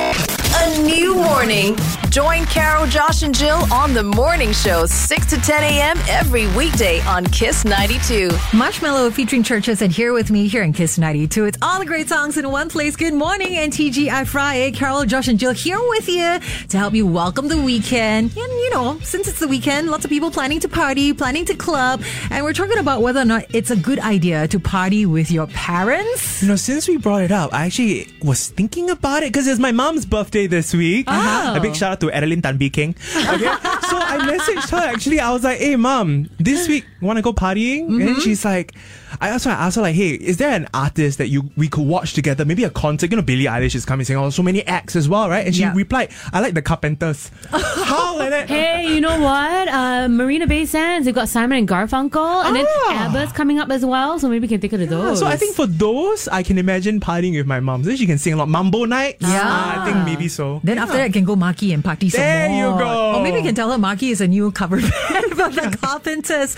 [0.57, 1.77] a new morning.
[2.11, 5.97] Join Carol, Josh, and Jill on the morning show, 6 to 10 a.m.
[6.09, 8.29] every weekday on Kiss 92.
[8.51, 11.45] Marshmello featuring CHVRCHES and here with me here in Kiss 92.
[11.45, 12.97] It's all the great songs in one place.
[12.97, 14.73] Good morning and TGI Friday.
[14.73, 18.31] Carol, Josh, and Jill here with you to help you welcome the weekend.
[18.31, 21.55] And you know, since it's the weekend, lots of people planning to party, planning to
[21.55, 25.31] club, and we're talking about whether or not it's a good idea to party with
[25.31, 26.43] your parents.
[26.43, 29.61] You know, since we brought it up, I actually was thinking about it because it's
[29.61, 31.07] my mom's birthday this week.
[31.09, 31.55] Oh.
[31.57, 32.95] A big shout out to Adeline Tan King.
[33.17, 33.45] Okay,
[33.91, 35.21] so I messaged her actually.
[35.21, 38.09] I was like, "Hey, mom, this week want to go partying?" Mm-hmm.
[38.09, 38.73] And she's like,
[39.21, 42.15] "I also asked her like, hey, is there an artist that you we could watch
[42.15, 42.45] together?
[42.45, 43.11] Maybe a concert.
[43.11, 44.23] You know, Billie Eilish is coming, singing.
[44.23, 45.73] Oh, so many acts as well, right?" And she Yeah.
[45.75, 48.49] replied, "I like the Carpenters." How like that?
[48.49, 49.69] Hey, you know what?
[49.69, 53.07] Uh, Marina Bay Sands, they've got Simon and Garfunkel, and then Ah.
[53.09, 55.19] ABBA's coming up as well, so maybe we can take her to Yeah, those.
[55.21, 57.85] so I think for those, I can imagine partying with my mom.
[57.85, 58.49] So she can sing a lot.
[58.49, 59.17] Mambo night.
[59.21, 59.41] Yeah.
[59.43, 60.61] Ah, I think maybe so.
[60.65, 63.15] Then after that, I can go Marquee and party some There you go.
[63.17, 66.51] Or maybe you can tell her Marquee is a new cover band for the Carpenters.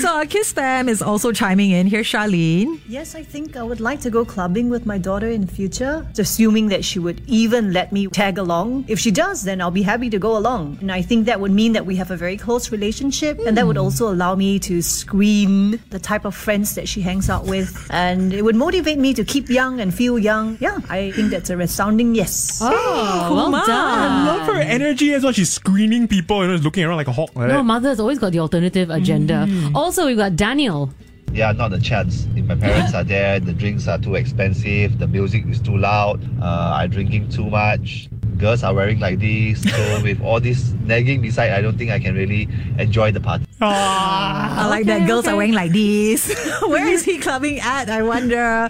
[0.00, 1.86] So our Kiss fam is also chiming in.
[1.86, 2.80] Here's Charlene.
[2.88, 6.06] Yes, I think I would like to go clubbing with my daughter in the future,
[6.18, 8.86] assuming that she would even let me tag along.
[8.88, 10.78] If she does, then I'll be happy to go along.
[10.80, 13.66] And I think that would mean that we have a very close relationship, and that
[13.66, 13.82] would hmm.
[13.84, 18.32] also allow me to screen the type of friends that she hangs out with, and
[18.32, 20.56] it would motivate me to keep young and feel young.
[20.60, 22.60] Yeah, I think that's a resounding yes.
[22.62, 23.66] oh, well mom.
[23.66, 24.26] done.
[24.26, 25.32] Love her energy as well.
[25.32, 27.34] She's screening people and looking around like a hawk.
[27.34, 27.62] Like No, that.
[27.64, 29.48] mother's always got the alternative agenda.
[29.74, 30.88] Also, we've got Daniel.
[31.32, 32.28] Yeah, not a chance.
[32.36, 36.20] If my parents are there, the drinks are too expensive, the music is too loud,
[36.40, 38.08] uh, I'm drinking too much.
[38.38, 41.98] Girls are wearing like this, so with all this nagging beside, I don't think I
[41.98, 43.44] can really enjoy the party.
[43.62, 46.32] I like that girls are wearing like this.
[46.62, 47.90] Where is he clubbing at?
[47.90, 48.68] I wonder.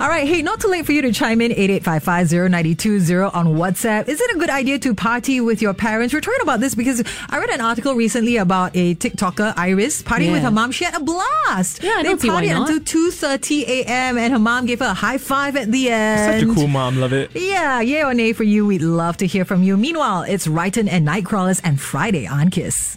[0.00, 0.26] All right.
[0.26, 4.08] Hey, not too late for you to chime in 88550920 on WhatsApp.
[4.08, 6.12] Is it a good idea to party with your parents?
[6.12, 10.32] We're talking about this because I read an article recently about a TikToker, Iris, partying
[10.32, 10.72] with her mom.
[10.72, 11.82] She had a blast.
[11.82, 14.18] Yeah, I they don't see why partied until 2.30 a.m.
[14.18, 16.40] and her mom gave her a high five at the end.
[16.42, 16.98] Such a cool mom.
[16.98, 17.30] Love it.
[17.34, 18.66] Yeah, yay or nay for you.
[18.66, 19.76] We'd love to hear from you.
[19.76, 22.96] Meanwhile, it's Riton and Nightcrawlers and Friday on Kiss.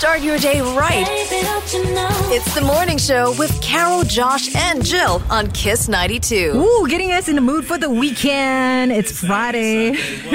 [0.00, 1.04] Start your day right.
[2.32, 6.52] It's the morning show with Carol, Josh, and Jill on Kiss 92.
[6.56, 8.92] Ooh, getting us in the mood for the weekend.
[8.92, 9.90] It's Friday.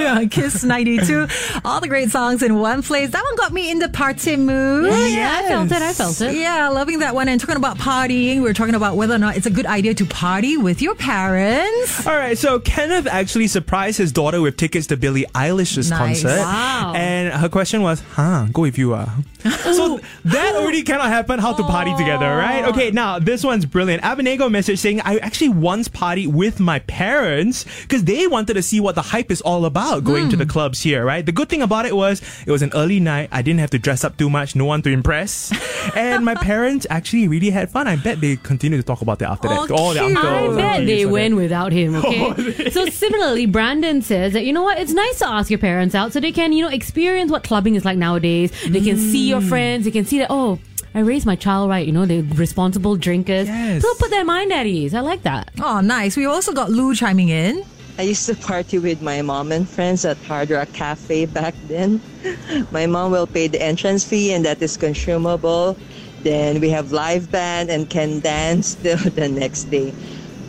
[0.05, 1.27] on Kiss 92.
[1.65, 3.09] All the great songs in one place.
[3.09, 4.85] That one got me in the party mood.
[4.91, 5.81] Yeah, yeah, I felt it.
[5.81, 6.35] I felt it.
[6.35, 7.27] Yeah, loving that one.
[7.27, 9.95] And talking about partying, we are talking about whether or not it's a good idea
[9.95, 12.05] to party with your parents.
[12.05, 16.21] All right, so Kenneth actually surprised his daughter with tickets to Billie Eilish's Nice.
[16.21, 16.39] concert.
[16.41, 16.93] Wow.
[16.95, 19.11] And her question was, huh, go with you, ah.
[19.61, 21.39] so that already cannot happen.
[21.39, 22.65] How to party together, right?
[22.65, 24.03] Okay, now this one's brilliant.
[24.03, 28.79] Abenego message saying, I actually once partied with my parents because they wanted to see
[28.79, 30.49] what the hype is all about going to the hmm.
[30.49, 31.25] clubs here, right?
[31.25, 33.29] The good thing about it was it was an early night.
[33.31, 35.51] I didn't have to dress up too much, no one to impress.
[35.95, 37.87] and my parents actually really had fun.
[37.87, 39.71] I bet they continue to talk about that after that.
[39.71, 40.57] Oh, All the uncles.
[40.57, 41.41] I bet they went that.
[41.41, 42.69] without him, oh, okay?
[42.69, 46.13] so similarly, Brandon says that, you know what, it's nice to ask your parents out
[46.13, 48.51] so they can, you know, experience what clubbing is like nowadays.
[48.67, 49.49] They can see your Mm.
[49.49, 50.59] friends, they can see that, oh,
[50.93, 53.47] I raised my child right, you know, they're responsible drinkers.
[53.47, 53.81] Yes.
[53.81, 54.93] So put their mind at ease.
[54.93, 55.51] I like that.
[55.61, 56.15] Oh, nice.
[56.15, 57.65] We also got Lou chiming in.
[57.97, 62.01] I used to party with my mom and friends at Hard Rock Cafe back then.
[62.71, 65.77] My mom will pay the entrance fee and that is consumable.
[66.21, 69.93] Then we have live band and can dance till the next day.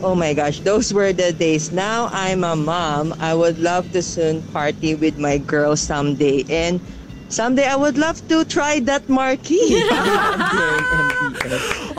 [0.03, 1.71] Oh my gosh, those were the days.
[1.71, 3.15] Now I'm a mom.
[3.19, 6.43] I would love to soon party with my girls someday.
[6.49, 6.81] And
[7.29, 9.83] someday I would love to try that marquee.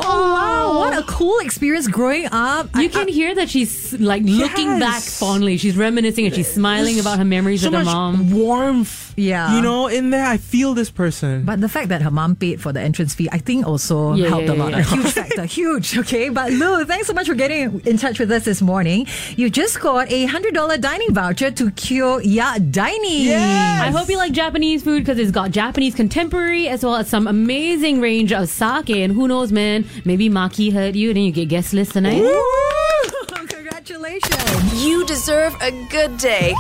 [0.01, 0.79] Oh, wow.
[0.79, 2.69] What a cool experience growing up.
[2.77, 5.57] You can hear that she's like looking back fondly.
[5.57, 8.31] She's reminiscing and she's smiling about her memories So with her much mom.
[8.31, 9.08] warmth.
[9.19, 9.57] Yeah.
[9.57, 11.45] You know, in there, I feel this person.
[11.45, 14.29] But the fact that her mom paid for the entrance fee, I think also Yeah,
[14.29, 14.71] helped yeah, a lot.
[14.73, 14.79] yeah.
[14.79, 15.45] A huge factor.
[15.59, 15.99] Huge.
[15.99, 16.29] Okay.
[16.29, 19.07] But Lou, thanks so much for getting in touch with us this morning.
[19.37, 23.33] You just got a $100 dining voucher to Kyoya Dining.
[23.35, 27.27] I hope you like Japanese food because it's got Japanese contemporary as well as some
[27.27, 28.91] amazing range of sake.
[28.91, 32.23] And who knows, man, maybe Marquee heard you and then you get guest list tonight.
[33.29, 34.85] Congratulations.
[34.85, 36.55] You deserve a good day.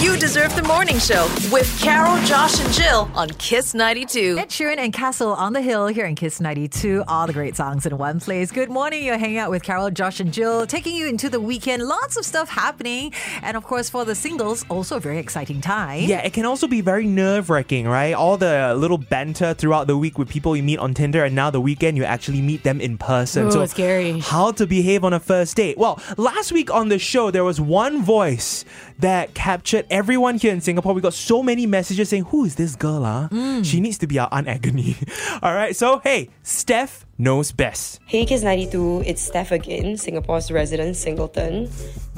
[0.00, 4.38] You deserve the morning show with Carol, Josh, and Jill on Kiss 92.
[4.38, 7.04] Ed Sheeran and Castle on the Hill here in Kiss 92.
[7.06, 8.50] All the great songs in one place.
[8.50, 9.04] Good morning.
[9.04, 11.82] You're hanging out with Carol, Josh, and Jill, taking you into the weekend.
[11.82, 13.12] Lots of stuff happening.
[13.42, 16.04] And of course, for the singles, also a very exciting time.
[16.04, 18.14] Yeah, it can also be very nerve wracking, right?
[18.14, 21.50] All the little banter throughout the week with people you meet on Tinder, and now
[21.50, 23.48] the weekend you actually meet them in person.
[23.52, 24.20] Oh, scary.
[24.20, 25.76] How to behave on a first date?
[25.76, 28.64] Well, last week on the show, there was one voice
[28.98, 30.94] that captured everyone here in Singapore.
[30.94, 33.04] We got so many messages saying, Who is this girl?
[33.04, 33.28] Ah?
[33.30, 33.64] Mm.
[33.64, 34.96] She needs to be our Aunt Agony.
[35.42, 38.00] All right, so hey, Steph knows best.
[38.06, 41.68] Hey Kiss 92, it's Steph again, Singapore's resident singleton.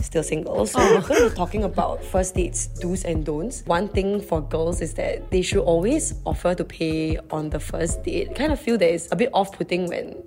[0.01, 0.67] Still single.
[0.67, 3.63] So we're going to be talking about first dates, do's and don'ts.
[3.67, 8.03] One thing for girls is that they should always offer to pay on the first
[8.05, 8.35] date.
[8.35, 10.23] Kind of feel that it's a bit off-putting when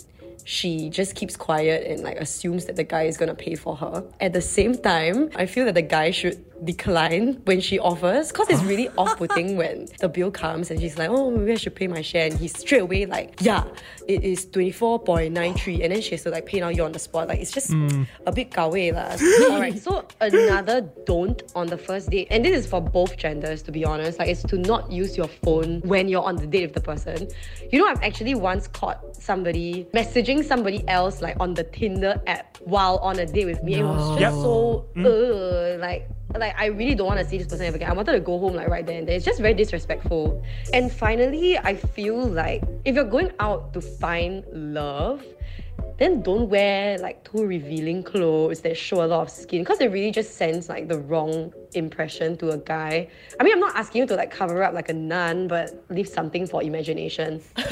[0.45, 4.03] she just keeps quiet and like assumes that the guy is gonna pay for her.
[4.21, 8.50] At the same time, I feel that the guy should decline when she offers because
[8.50, 11.88] it's really off-putting when the bill comes and she's like, oh, maybe I should pay
[11.88, 12.28] my share.
[12.28, 13.63] And he's straight away like, yeah,
[14.08, 15.84] it is 24.93.
[15.84, 17.28] And then she has to like pay now you on the spot.
[17.28, 18.86] Like, it's just a bit kawaii.
[19.52, 23.62] All right, so another don't on the first date, and this is for both genders
[23.63, 26.68] to be honest, like it's to not use your phone when you're on the date
[26.68, 27.28] with the person.
[27.72, 32.58] You know, I've actually once caught somebody messaging somebody else like on the Tinder app
[32.62, 33.76] while on a date with me.
[33.76, 34.34] It was just Yep.
[34.34, 36.08] so uh, like
[36.39, 37.89] like I really don't want to see this person ever again.
[37.89, 39.15] I wanted to go home like right then and there.
[39.15, 40.43] It's just very disrespectful.
[40.74, 45.24] And finally, I feel like if you're going out to find love,
[45.97, 49.88] then don't wear like too revealing clothes that show a lot of skin because it
[49.91, 53.08] really just sends like the wrong impression to a guy.
[53.39, 56.08] I mean, I'm not asking you to like cover up like a nun, but leave
[56.08, 57.41] something for imagination.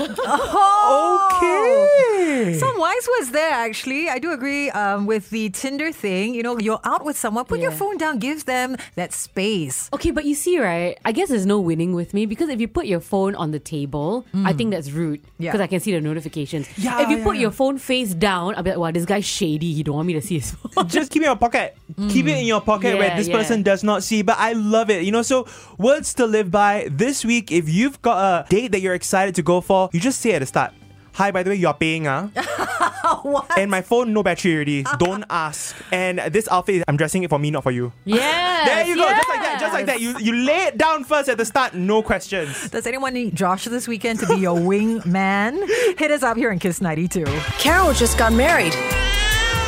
[1.43, 2.53] Okay.
[2.59, 4.09] Some wise words there, actually.
[4.09, 6.33] I do agree um, with the Tinder thing.
[6.33, 9.89] You know, you're out with someone, put your phone down, gives them that space.
[9.93, 10.97] Okay, but you see, right?
[11.05, 13.59] I guess there's no winning with me because if you put your phone on the
[13.59, 15.51] table, I think that's rude Yeah.
[15.51, 16.67] because I can see the notifications.
[16.77, 17.43] Yeah, if you yeah, put yeah.
[17.43, 19.73] your phone face down, I'll be like, wow, this guy's shady.
[19.73, 20.87] He don't want me to see his phone.
[20.87, 21.77] just keep it in your pocket.
[22.09, 23.37] Keep it in your pocket where this yeah.
[23.37, 24.21] person does not see.
[24.21, 25.03] But I love it.
[25.03, 25.47] You know, so
[25.77, 26.87] words to live by.
[26.91, 30.21] This week, if you've got a date that you're excited to go for, you just
[30.21, 30.73] say at the start.
[31.13, 32.29] Hi, by the way, you're paying, ah.
[33.21, 33.57] what?
[33.57, 34.83] And my phone, no battery already.
[34.97, 35.75] Don't ask.
[35.91, 37.93] And this outfit, I'm dressing it for me, not for you.
[38.03, 38.65] Yeah.
[38.65, 40.01] There you go, just like that, just like that.
[40.01, 42.69] You you lay it down first at the start, no questions.
[42.69, 45.61] Does anyone need Josh this weekend to be your wing man?
[45.97, 47.25] Hit us up here in Kiss 92.
[47.59, 48.73] Carol just got married.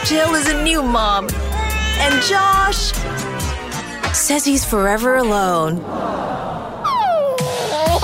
[0.05, 1.27] Jill is a new mom.
[1.97, 2.91] And Josh
[4.15, 5.77] says he's forever alone.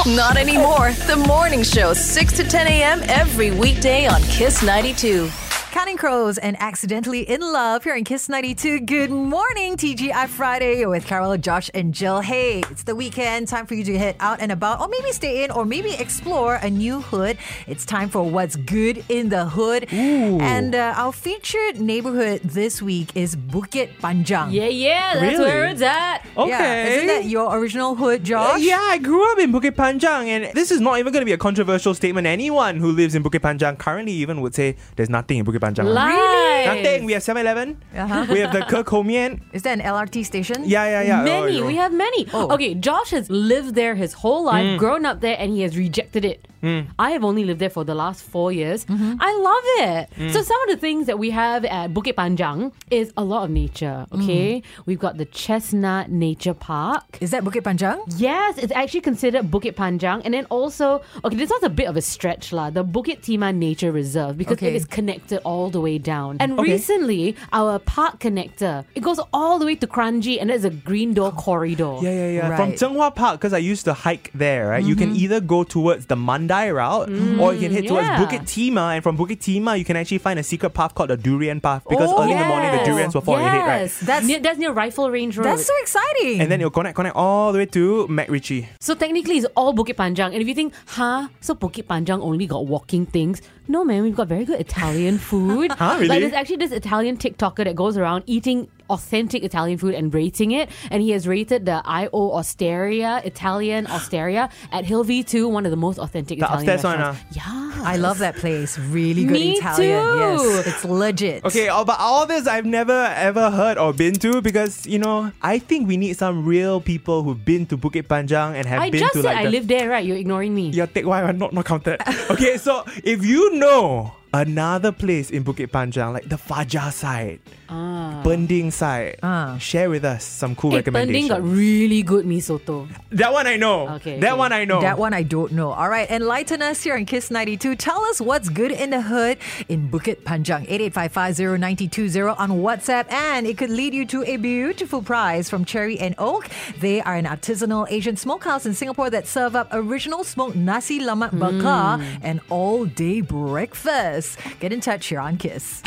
[0.07, 0.93] Not anymore.
[1.05, 3.01] The morning show, 6 to 10 a.m.
[3.03, 5.29] every weekday on Kiss 92.
[5.71, 8.81] Counting Crows and Accidentally in Love here in Kiss 92.
[8.81, 12.19] Good morning, TGI Friday with Carol, Josh, and Jill.
[12.19, 13.47] Hey, it's the weekend.
[13.47, 16.55] Time for you to head out and about, or maybe stay in, or maybe explore
[16.55, 17.37] a new hood.
[17.67, 19.87] It's time for What's Good in the Hood.
[19.93, 24.51] And uh, our featured neighborhood this week is Bukit Panjang.
[24.51, 25.45] Yeah, yeah, that's Really?
[25.45, 26.25] where it's at.
[26.35, 28.59] Yeah, isn't that your original hood, Josh?
[28.61, 31.31] Yeah, I grew up in Bukit Panjang, and this is not even going to be
[31.31, 32.27] a controversial statement.
[32.27, 35.85] Anyone who lives in Bukit Panjang currently even would say there's nothing in Bukit Panjang.
[35.93, 36.65] Lies.
[36.65, 37.05] Nothing.
[37.05, 37.77] We have 7 Eleven.
[37.95, 38.25] Uh-huh.
[38.29, 39.39] We have the Ke Kou Mian.
[39.53, 40.63] Is that an LRT station?
[40.65, 41.23] Yeah, yeah, yeah.
[41.23, 41.61] Many.
[41.61, 42.27] Oh, we have many.
[42.33, 42.51] Oh.
[42.53, 44.77] Okay, Josh has lived there his whole life, Mm.
[44.77, 46.47] grown up there, and he has rejected it.
[46.63, 48.85] I have only lived there for the last four years.
[48.85, 49.15] Mm-hmm.
[49.19, 50.09] I love it.
[50.17, 50.31] Mm.
[50.31, 53.49] So some of the things that we have at Bukit Panjang is a lot of
[53.49, 54.05] nature.
[54.11, 54.23] Mm.
[54.23, 57.17] Okay, we've got the Chestnut Nature Park.
[57.19, 58.01] Is that Bukit Panjang?
[58.17, 61.97] Yes, it's actually considered Bukit Panjang, and then also okay, this was a bit of
[61.97, 62.69] a stretch lah.
[62.69, 64.67] The Bukit Timah Nature Reserve because Okay.
[64.69, 66.37] it is connected all the way down.
[66.39, 66.73] And Okay.
[66.73, 71.13] recently, our park connector it goes all the way to Kranji, and there's a green
[71.13, 71.97] door corridor.
[72.01, 72.55] Yeah, yeah, yeah.
[72.55, 72.79] From Right.
[72.79, 74.83] Zhenghua Park, because I used to hike there, right?
[74.83, 76.15] You can either go towards the
[76.51, 77.09] Mandai route
[77.39, 78.07] or you can head mm, towards.
[78.07, 78.95] Bukit Timah.
[78.95, 81.83] And from Bukit Timah, you can actually find a secret path called the Durian Path
[81.87, 83.67] because early in the morning, the oh, durians will fall on your head, right?
[83.67, 85.45] That's- that's near, that's near Rifle Range Road.
[85.45, 86.41] That's so exciting.
[86.41, 88.67] And then you'll connect, connect all the way to MacRitchie.
[88.79, 90.33] So technically, it's all Bukit Panjang.
[90.33, 93.41] And if you think, huh, so Bukit Panjang only got walking things?
[93.67, 95.71] No, man, we've got very good Italian food.
[95.81, 96.09] Huh, really?
[96.09, 100.51] Like there's actually this Italian TikToker that goes around eating authentic Italian food and rating
[100.51, 100.69] it.
[100.91, 105.97] And he has rated the IO Osteria, Italian Osteria at HillV2, one of the most
[105.97, 107.37] authentic The Italian upstairs one, restaurants.
[107.37, 107.71] Yeah.
[107.83, 108.77] I love that place.
[108.77, 110.37] Really good Me Italian.
[110.37, 110.45] too.
[110.53, 111.43] Yes, it's legit.
[111.45, 115.31] Okay, oh, but all this I've never ever heard or been to because, you know,
[115.41, 118.89] I think we need some real people who've been to Bukit Panjang and have I
[118.89, 120.05] been to like I the live there, right?
[120.05, 120.69] You're ignoring me.
[120.69, 122.01] Your take why not not counted.
[122.31, 127.39] Okay, so if you know another place in Bukit Panjang, like the Fajar side,
[127.69, 128.19] Ah.
[128.23, 129.57] Pending side, Ah.
[129.57, 131.29] share with us some cool Hey, recommendations.
[131.29, 132.87] Pending got really good mee soto.
[133.11, 133.87] that one I know.
[133.99, 134.39] Okay, that okay.
[134.39, 134.81] one I know.
[134.81, 135.71] That one I don't know.
[135.71, 137.75] All right, enlighten us here on Kiss 92.
[137.75, 139.37] Tell us what's good in the hood
[139.69, 140.67] in Bukit Panjang.
[140.67, 143.11] 88550920 on WhatsApp.
[143.11, 146.47] And it could lead you to a beautiful prize from Cherry and Oak.
[146.79, 151.31] They are an artisanal Asian smokehouse in Singapore that serve up original smoked nasi lemak
[151.37, 154.20] bakar and all-day breakfast.
[154.59, 155.81] Get in touch here on Kiss.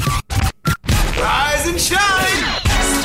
[1.16, 2.13] Rise and shine.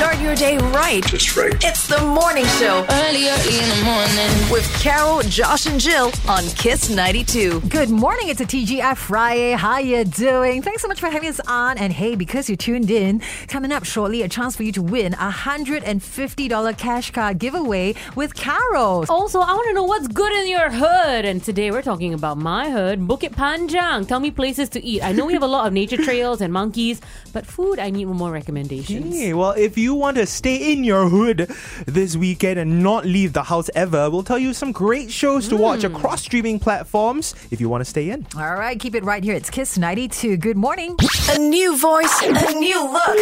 [0.00, 1.04] Start your day right.
[1.10, 1.52] That's right.
[1.62, 4.50] It's the morning show Early, early in the morning.
[4.50, 7.60] with Carol, Josh, and Jill on Kiss 92.
[7.68, 8.28] Good morning.
[8.30, 9.52] It's a TGI Friday.
[9.52, 10.62] How you doing?
[10.62, 11.76] Thanks so much for having us on.
[11.76, 15.12] And hey, because you tuned in, coming up shortly, a chance for you to win
[15.14, 19.04] a $150 cash card giveaway with Carol.
[19.10, 21.26] Also, I want to know what's good in your hood.
[21.26, 24.08] And today we're talking about my hood, Bukit Panjang.
[24.08, 25.02] Tell me places to eat.
[25.04, 27.02] I know we have a lot of nature trails and monkeys,
[27.34, 29.14] but food, I need more recommendations.
[29.14, 31.50] Hey, well, if you want to stay in your hood
[31.86, 35.56] this weekend and not leave the house ever, we'll tell you some great shows to
[35.56, 35.94] watch Hmm.
[35.94, 38.26] across streaming platforms if you want to stay in.
[38.36, 39.34] All right, keep it right here.
[39.34, 40.36] It's Kiss 92.
[40.36, 40.96] Good morning.
[41.30, 43.18] A new voice, a new look,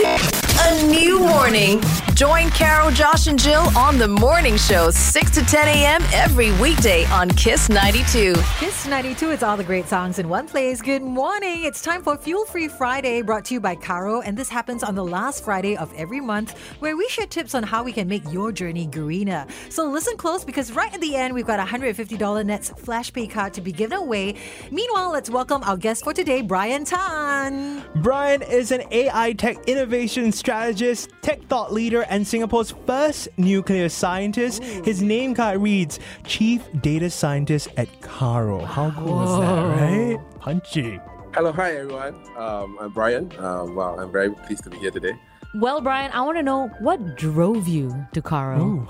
[0.61, 1.81] a new morning.
[2.14, 6.02] Join Carol, Josh, and Jill on the morning show, 6 to 10 a.m.
[6.12, 8.35] every weekday on Kiss 92.
[8.59, 10.83] Kiss 92, it's all the great songs in one place.
[10.83, 11.62] Good morning.
[11.64, 14.20] It's time for Fuel Free Friday brought to you by Carro.
[14.20, 17.62] And this happens on the last Friday of every month where we share tips on
[17.62, 19.47] how we can make your journey greener.
[19.68, 23.27] So listen close because right at the end, we've got a $150 Nets Flash Pay
[23.27, 24.37] card to be given away.
[24.71, 27.85] Meanwhile, let's welcome our guest for today, Brian Tan.
[27.97, 34.62] Brian is an AI tech innovation strategist, tech thought leader, and Singapore's first nuclear scientist.
[34.62, 38.64] His name card reads Chief Data Scientist at Carro.
[38.64, 40.40] How cool is that, right?
[40.40, 41.01] Punchy.
[41.35, 42.14] Hello, hi everyone.
[42.37, 43.31] Um, I'm Brian.
[43.38, 45.12] Um, wow, I'm very pleased to be here today.
[45.61, 48.87] Well, Brian, I want to know what drove you to Carro.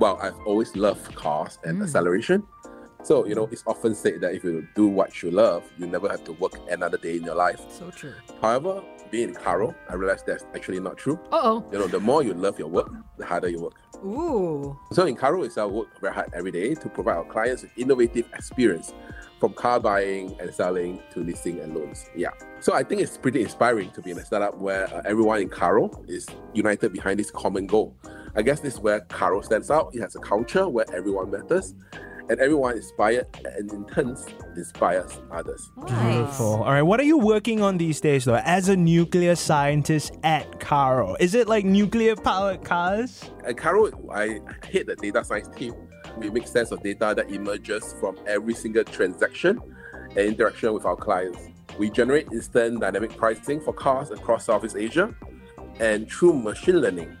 [0.00, 2.44] Well, I've always loved cars and acceleration.
[3.02, 6.08] So, you know, it's often said that if you do what you love, you never
[6.08, 7.60] have to work another day in your life.
[7.68, 8.14] So true.
[8.40, 11.20] However, being in Carro, I realized that's actually not true.
[11.30, 11.64] Uh oh.
[11.70, 13.74] You know, the more you love your work, the harder you work.
[14.02, 14.78] Ooh.
[14.92, 17.72] So in Carro itself, we work very hard every day to provide our clients with
[17.76, 18.94] innovative experience
[19.38, 22.10] from car buying and selling to leasing and loans.
[22.16, 22.30] Yeah.
[22.60, 25.48] So I think it's pretty inspiring to be in a startup where uh, everyone in
[25.48, 27.96] Carro is united behind this common goal.
[28.34, 29.94] I guess this is where Carro stands out.
[29.94, 31.74] It has a culture where everyone matters
[32.28, 34.16] and everyone is inspired and in turn
[34.56, 35.70] inspires others.
[35.86, 36.62] Beautiful.
[36.62, 40.60] All right, what are you working on these days, though, as a nuclear scientist at
[40.60, 41.16] Carro?
[41.20, 43.24] Is it like nuclear powered cars?
[43.44, 45.74] At Carro, I head the data science team.
[46.18, 49.60] We make sense of data that emerges from every single transaction
[50.10, 51.38] and interaction with our clients.
[51.78, 55.14] We generate instant dynamic pricing for cars across Southeast Asia,
[55.78, 57.16] and through machine learning,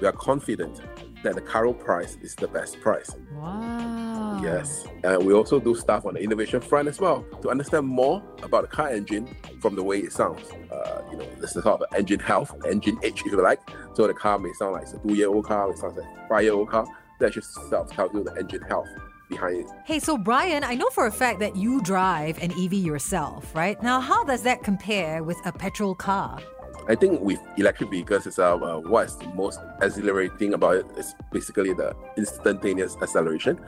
[0.00, 0.80] we are confident
[1.22, 3.14] that the Carro price is the best price.
[3.34, 4.40] Wow.
[4.42, 8.22] Yes, and we also do stuff on the innovation front as well to understand more
[8.42, 9.28] about the car engine
[9.60, 10.50] from the way it sounds.
[10.72, 13.60] Uh, you know, this is sort of engine health, engine age, if you like.
[13.92, 16.70] So the car may sound like it's a two-year-old car, it sounds like a five-year-old
[16.70, 16.86] car.
[17.20, 18.88] That just tells you the engine health
[19.28, 19.66] behind it.
[19.84, 23.80] Hey, so Brian, I know for a fact that you drive an EV yourself, right?
[23.82, 26.40] Now, how does that compare with a petrol car?
[26.88, 31.72] I think with electric vehicles itself, uh, what's the most exhilarating about it is basically
[31.72, 33.60] the instantaneous acceleration.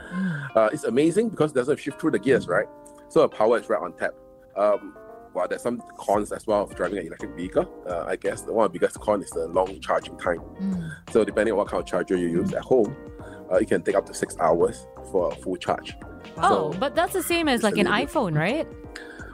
[0.57, 2.66] Uh, it's amazing because it doesn't shift through the gears, right?
[3.09, 4.14] So the power is right on tap.
[4.57, 4.96] Um,
[5.34, 7.70] well, there's some cons as well of driving an electric vehicle.
[7.88, 10.40] Uh, I guess the one of the biggest con is the long charging time.
[11.11, 12.94] So depending on what kind of charger you use at home,
[13.53, 15.96] uh, it can take up to six hours for a full charge.
[16.38, 18.66] Oh, but that's the same as like an iPhone, right?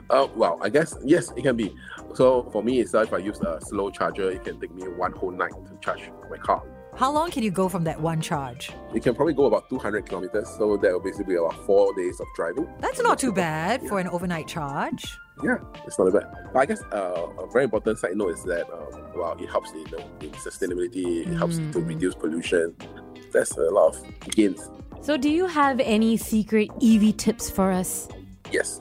[0.09, 1.75] Uh, well, I guess yes, it can be.
[2.15, 5.13] So for me itself, if I use a slow charger, it can take me one
[5.13, 6.63] whole night to charge my car.
[6.99, 8.73] How long can you go from that one charge?
[8.93, 12.19] You can probably go about 200 kilometers, so that will basically be about four days
[12.19, 12.67] of driving.
[12.81, 15.17] That's not too bad for an overnight charge.
[15.41, 16.25] Yeah, it's not bad.
[16.51, 19.71] But I guess uh, a very important side note is that um, well, it helps
[19.71, 21.25] in, you in sustainability.
[21.25, 22.75] It helps to reduce pollution.
[23.31, 24.69] There's a lot of gains.
[24.99, 28.09] So, do you have any secret EV tips for us?
[28.51, 28.77] Yes,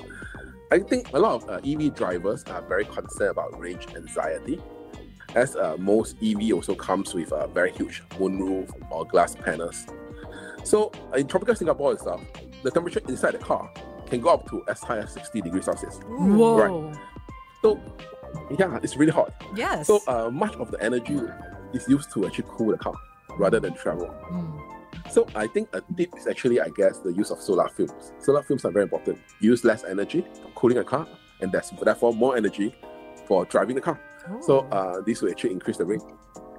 [0.72, 4.60] I think a lot of uh, EV drivers are very concerned about range anxiety,
[5.34, 9.86] as uh, most EV also comes with a very huge moonroof or glass panels.
[10.64, 12.22] So in tropical Singapore itself,
[12.62, 13.70] the temperature inside the car
[14.06, 16.00] can go up to as high as 60 degrees Celsius.
[16.06, 16.82] Whoa.
[16.82, 16.96] Right.
[17.62, 17.80] So
[18.58, 19.32] yeah, it's really hot.
[19.54, 19.86] Yes.
[19.86, 21.20] So uh, much of the energy
[21.72, 22.94] is used to actually cool the car
[23.38, 24.14] rather than travel.
[25.10, 28.12] So I think a tip is actually, I guess, the use of solar films.
[28.18, 29.18] Solar films are very important.
[29.40, 31.06] Use less energy for cooling a car,
[31.40, 32.74] and that's therefore more energy
[33.26, 33.98] for driving the car.
[34.40, 36.02] So uh, this will actually increase the range,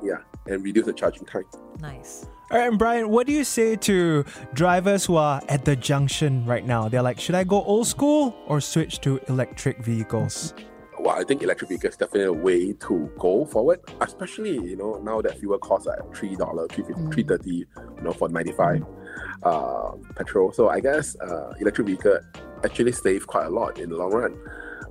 [0.01, 1.45] yeah, and reduce the charging time.
[1.79, 2.27] Nice.
[2.51, 6.45] All right, and Brian, what do you say to drivers who are at the junction
[6.45, 6.89] right now?
[6.89, 10.55] They're like, should I go old school or switch to electric vehicles?
[10.99, 15.21] Well, I think electric vehicles definitely a way to go forward, especially you know now
[15.21, 18.83] that fuel costs are at three dollar, three three thirty, you know, for ninety five
[19.43, 20.51] uh, petrol.
[20.51, 22.19] So I guess uh, electric vehicle
[22.65, 24.37] actually save quite a lot in the long run.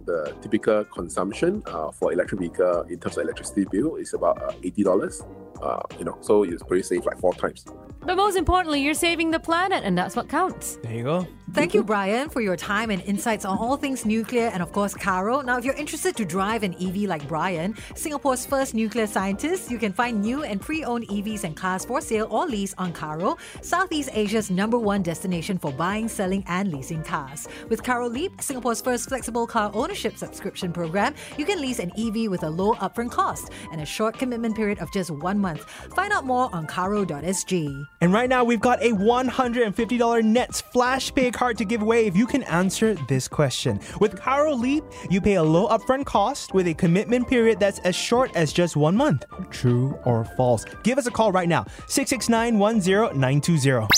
[0.08, 4.52] The typical consumption uh, for electric vehicle in terms of electricity bill is about uh,
[4.64, 5.20] eighty dollars.
[5.62, 7.64] Uh, you know, so it's pretty safe like four times.
[8.00, 10.78] But most importantly, you're saving the planet, and that's what counts.
[10.82, 11.26] There you go.
[11.52, 14.92] Thank you, Brian, for your time and insights on all things nuclear and, of course,
[14.92, 15.40] Carro.
[15.40, 19.78] Now, if you're interested to drive an EV like Brian, Singapore's first nuclear scientist, you
[19.78, 23.38] can find new and pre owned EVs and cars for sale or lease on Carro,
[23.62, 27.48] Southeast Asia's number one destination for buying, selling, and leasing cars.
[27.70, 32.30] With Carro Leap, Singapore's first flexible car ownership subscription program, you can lease an EV
[32.30, 35.47] with a low upfront cost and a short commitment period of just one month.
[35.56, 37.86] Find out more on carro.sg.
[38.00, 42.16] And right now, we've got a $150 Nets Flash Pay card to give away if
[42.16, 43.80] you can answer this question.
[44.00, 47.96] With Carro Leap, you pay a low upfront cost with a commitment period that's as
[47.96, 49.24] short as just one month.
[49.50, 50.64] True or false?
[50.82, 53.88] Give us a call right now 669 10920.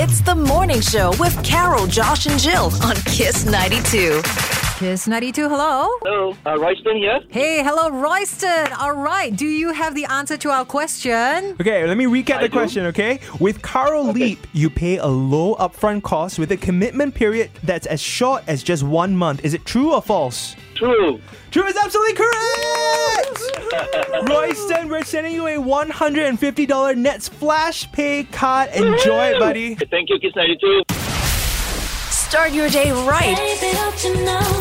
[0.00, 4.63] It's the morning show with Carol, Josh, and Jill on Kiss 92.
[4.78, 5.88] Kiss 92, hello.
[6.02, 7.20] Hello, uh, Royston here.
[7.28, 8.72] Hey, hello, Royston.
[8.72, 11.56] All right, do you have the answer to our question?
[11.60, 12.52] Okay, let me recap I the do.
[12.52, 13.20] question, okay?
[13.38, 18.02] With Carro Leap, you pay a low upfront cost with a commitment period that's as
[18.02, 19.44] short as just one month.
[19.44, 20.56] Is it true or false?
[20.74, 21.20] True.
[21.52, 24.24] True is absolutely correct!
[24.28, 28.70] Royston, we're sending you a $150 Nets Flash Pay card.
[28.70, 29.76] Enjoy it, buddy.
[29.76, 30.82] Thank you, Kiss 92.
[32.34, 33.36] Start your day right.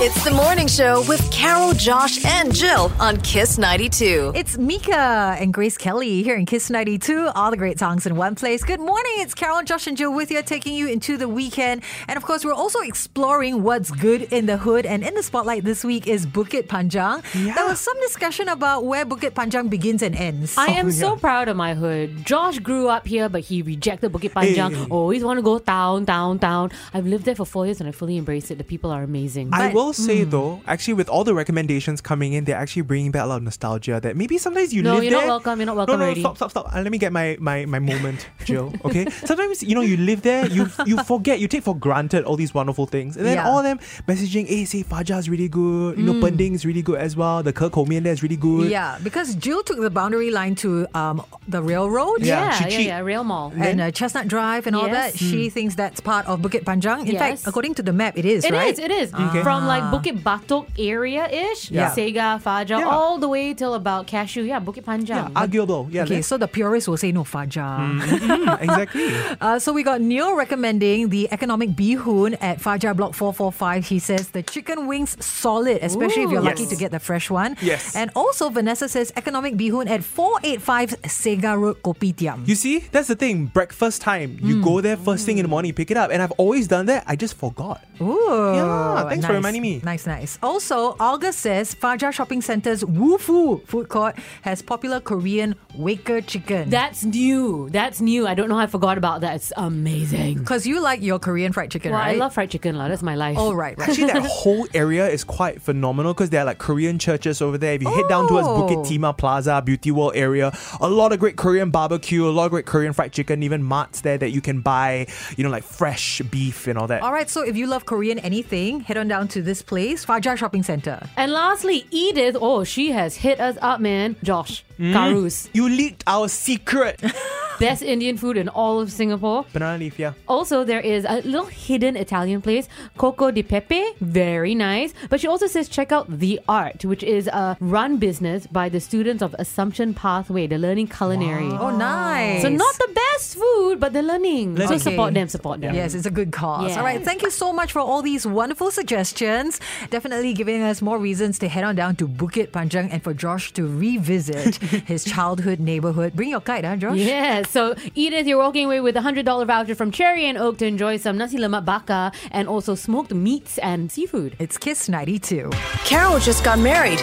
[0.05, 4.33] It's the morning show with Carol, Josh, and Jill on Kiss 92.
[4.35, 7.29] It's Mika and Grace Kelly here in Kiss 92.
[7.33, 8.63] All the great songs in one place.
[8.63, 9.13] Good morning.
[9.15, 11.81] It's Carol, Josh, and Jill with you, taking you into the weekend.
[12.07, 14.85] And of course, we're also exploring what's good in the hood.
[14.85, 17.23] And in the spotlight this week is Bukit Panjang.
[17.55, 20.55] There was some discussion about where Bukit Panjang begins and ends.
[20.59, 22.23] I am oh, so proud of my hood.
[22.23, 24.75] Josh grew up here, but he rejected Bukit Panjang.
[24.75, 24.87] Hey.
[24.91, 26.69] Always want to go down, down, down.
[26.93, 28.57] I've lived there for four years and I fully embrace it.
[28.57, 29.49] The people are amazing.
[29.53, 33.23] I will say though, actually, with all the recommendations coming in, they're actually bringing back
[33.23, 33.99] a lot of nostalgia.
[33.99, 34.83] That maybe sometimes you live.
[34.83, 34.93] There.
[34.93, 36.21] No, live you're not welcome, you're not welcome no, already.
[36.21, 36.75] stop, stop, stop.
[36.75, 38.73] Uh, let me get my my my moment, Jill.
[38.85, 39.05] Okay.
[39.25, 42.53] sometimes you know you live there, you you forget, you take for granted all these
[42.53, 43.47] wonderful things, and then Yeah.
[43.47, 45.97] all of them messaging, "Hey, say Fajar is really good.
[45.97, 46.21] You know, Mm.
[46.21, 47.43] Pending is really good as well.
[47.43, 50.55] The Ke Kou Mian there is really good." Yeah, because Jill took the boundary line
[50.63, 52.21] to um, the railroad.
[52.21, 52.87] Yeah, yeah, yeah, cheat.
[52.87, 53.51] yeah, Rail Mall.
[53.57, 55.13] and uh, Chestnut Drive and all Yes.
[55.13, 55.19] that.
[55.19, 57.01] She thinks that's part of Bukit Panjang.
[57.07, 57.19] In Yes.
[57.42, 58.73] fact, According to the map, it is, It right?
[58.73, 59.13] is, it is.
[59.13, 59.41] Okay.
[59.43, 59.91] From like Ah.
[59.91, 61.91] Bukit Batok area ish, Yeah.
[61.91, 62.87] Segar, Fajar, Yeah.
[62.89, 64.43] all the way till about Cashew.
[64.43, 65.31] Yeah, Bukit Panjang.
[65.35, 65.87] arguable.
[65.91, 66.03] Yeah.
[66.03, 67.79] Okay, let's- so the purists will say no Fajar.
[67.99, 69.09] Mm, exactly.
[69.43, 73.85] Uh, so we got Neil recommending the economic bihun at Fajar Block 445.
[73.87, 76.45] He says the chicken wings solid, especially if you're Ooh.
[76.51, 76.69] lucky Yes.
[76.71, 77.57] to get the fresh one.
[77.61, 77.95] Yes.
[77.95, 82.47] And also Vanessa says economic bihun at 485 Segar Road Kopitiam.
[82.47, 83.47] You see, that's the thing.
[83.47, 84.37] Breakfast time.
[84.41, 84.63] You Mm.
[84.63, 86.11] go there first thing in the morning, pick it up.
[86.11, 87.03] And I've always done that.
[87.07, 87.83] I just forgot.
[88.01, 88.53] Ooh.
[88.55, 89.81] Yeah, thanks for reminding me.
[89.83, 90.37] Nice, nice.
[90.43, 96.69] Also, August says Fajar Shopping Center's Wu Fu food court has popular Korean Waker chicken.
[96.69, 97.69] That's new.
[97.71, 98.27] That's new.
[98.27, 99.35] I don't know how I forgot about that.
[99.35, 100.37] It's amazing.
[100.39, 102.15] Because you like your Korean fried chicken, Well, right?
[102.15, 102.77] I love fried chicken.
[102.77, 102.87] lah.
[102.87, 103.37] That's my life.
[103.39, 103.89] Oh, right, right.
[103.89, 107.73] Actually, that whole area is quite phenomenal because there are like Korean churches over there.
[107.73, 108.83] If you head down towards Bukit Oh.
[108.83, 112.65] Timah Plaza, Beauty World area, a lot of great Korean barbecue, a lot of great
[112.65, 115.07] Korean fried chicken, even marts there that you can buy,
[115.37, 117.01] you know, like fresh beef and all that.
[117.01, 120.37] All right, so if you love Korean anything, head on down to this place, Fajar
[120.37, 121.01] Shopping Center.
[121.17, 122.37] And lastly, Edith.
[122.39, 124.15] Oh, she has hit us up, man.
[124.23, 124.93] Josh, Mm.
[124.93, 125.49] Karus.
[125.53, 126.99] You leaked our secret.
[127.59, 129.45] Best Indian food in all of Singapore.
[129.53, 130.13] Banana leaf, yeah.
[130.27, 133.83] Also, there is a little hidden Italian place, Coco di Pepe.
[134.01, 134.93] Very nice.
[135.09, 138.79] But she also says check out The Art, which is a run business by the
[138.79, 140.47] students of Assumption Pathway.
[140.47, 141.49] They're learning culinary.
[141.51, 142.41] Oh, nice.
[142.41, 144.57] So, not the best food, but they're learning.
[144.57, 144.77] So, Okay.
[144.77, 145.75] support them, support them.
[145.75, 146.71] Yes, it's a good cause.
[146.71, 146.77] Yeah.
[146.79, 149.59] All right, thank you so much for all these wonderful suggestions.
[149.89, 153.51] Definitely giving us more reasons to head on down to Bukit Panjang and for Josh
[153.53, 154.55] to revisit
[154.87, 156.13] his childhood neighborhood.
[156.15, 156.97] Bring your kite, huh, Josh?
[157.43, 160.65] Yeah, so Edith, you're walking away with a $100 voucher from Cherry and Oak to
[160.65, 164.35] enjoy some nasi lemak bakar and also smoked meats and seafood.
[164.39, 165.49] It's Kiss 92.
[165.83, 166.99] Carol just got married.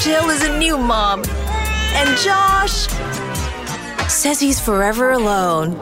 [0.00, 1.22] Jill is a new mom.
[1.94, 2.88] And Josh
[4.08, 5.74] says he's forever alone.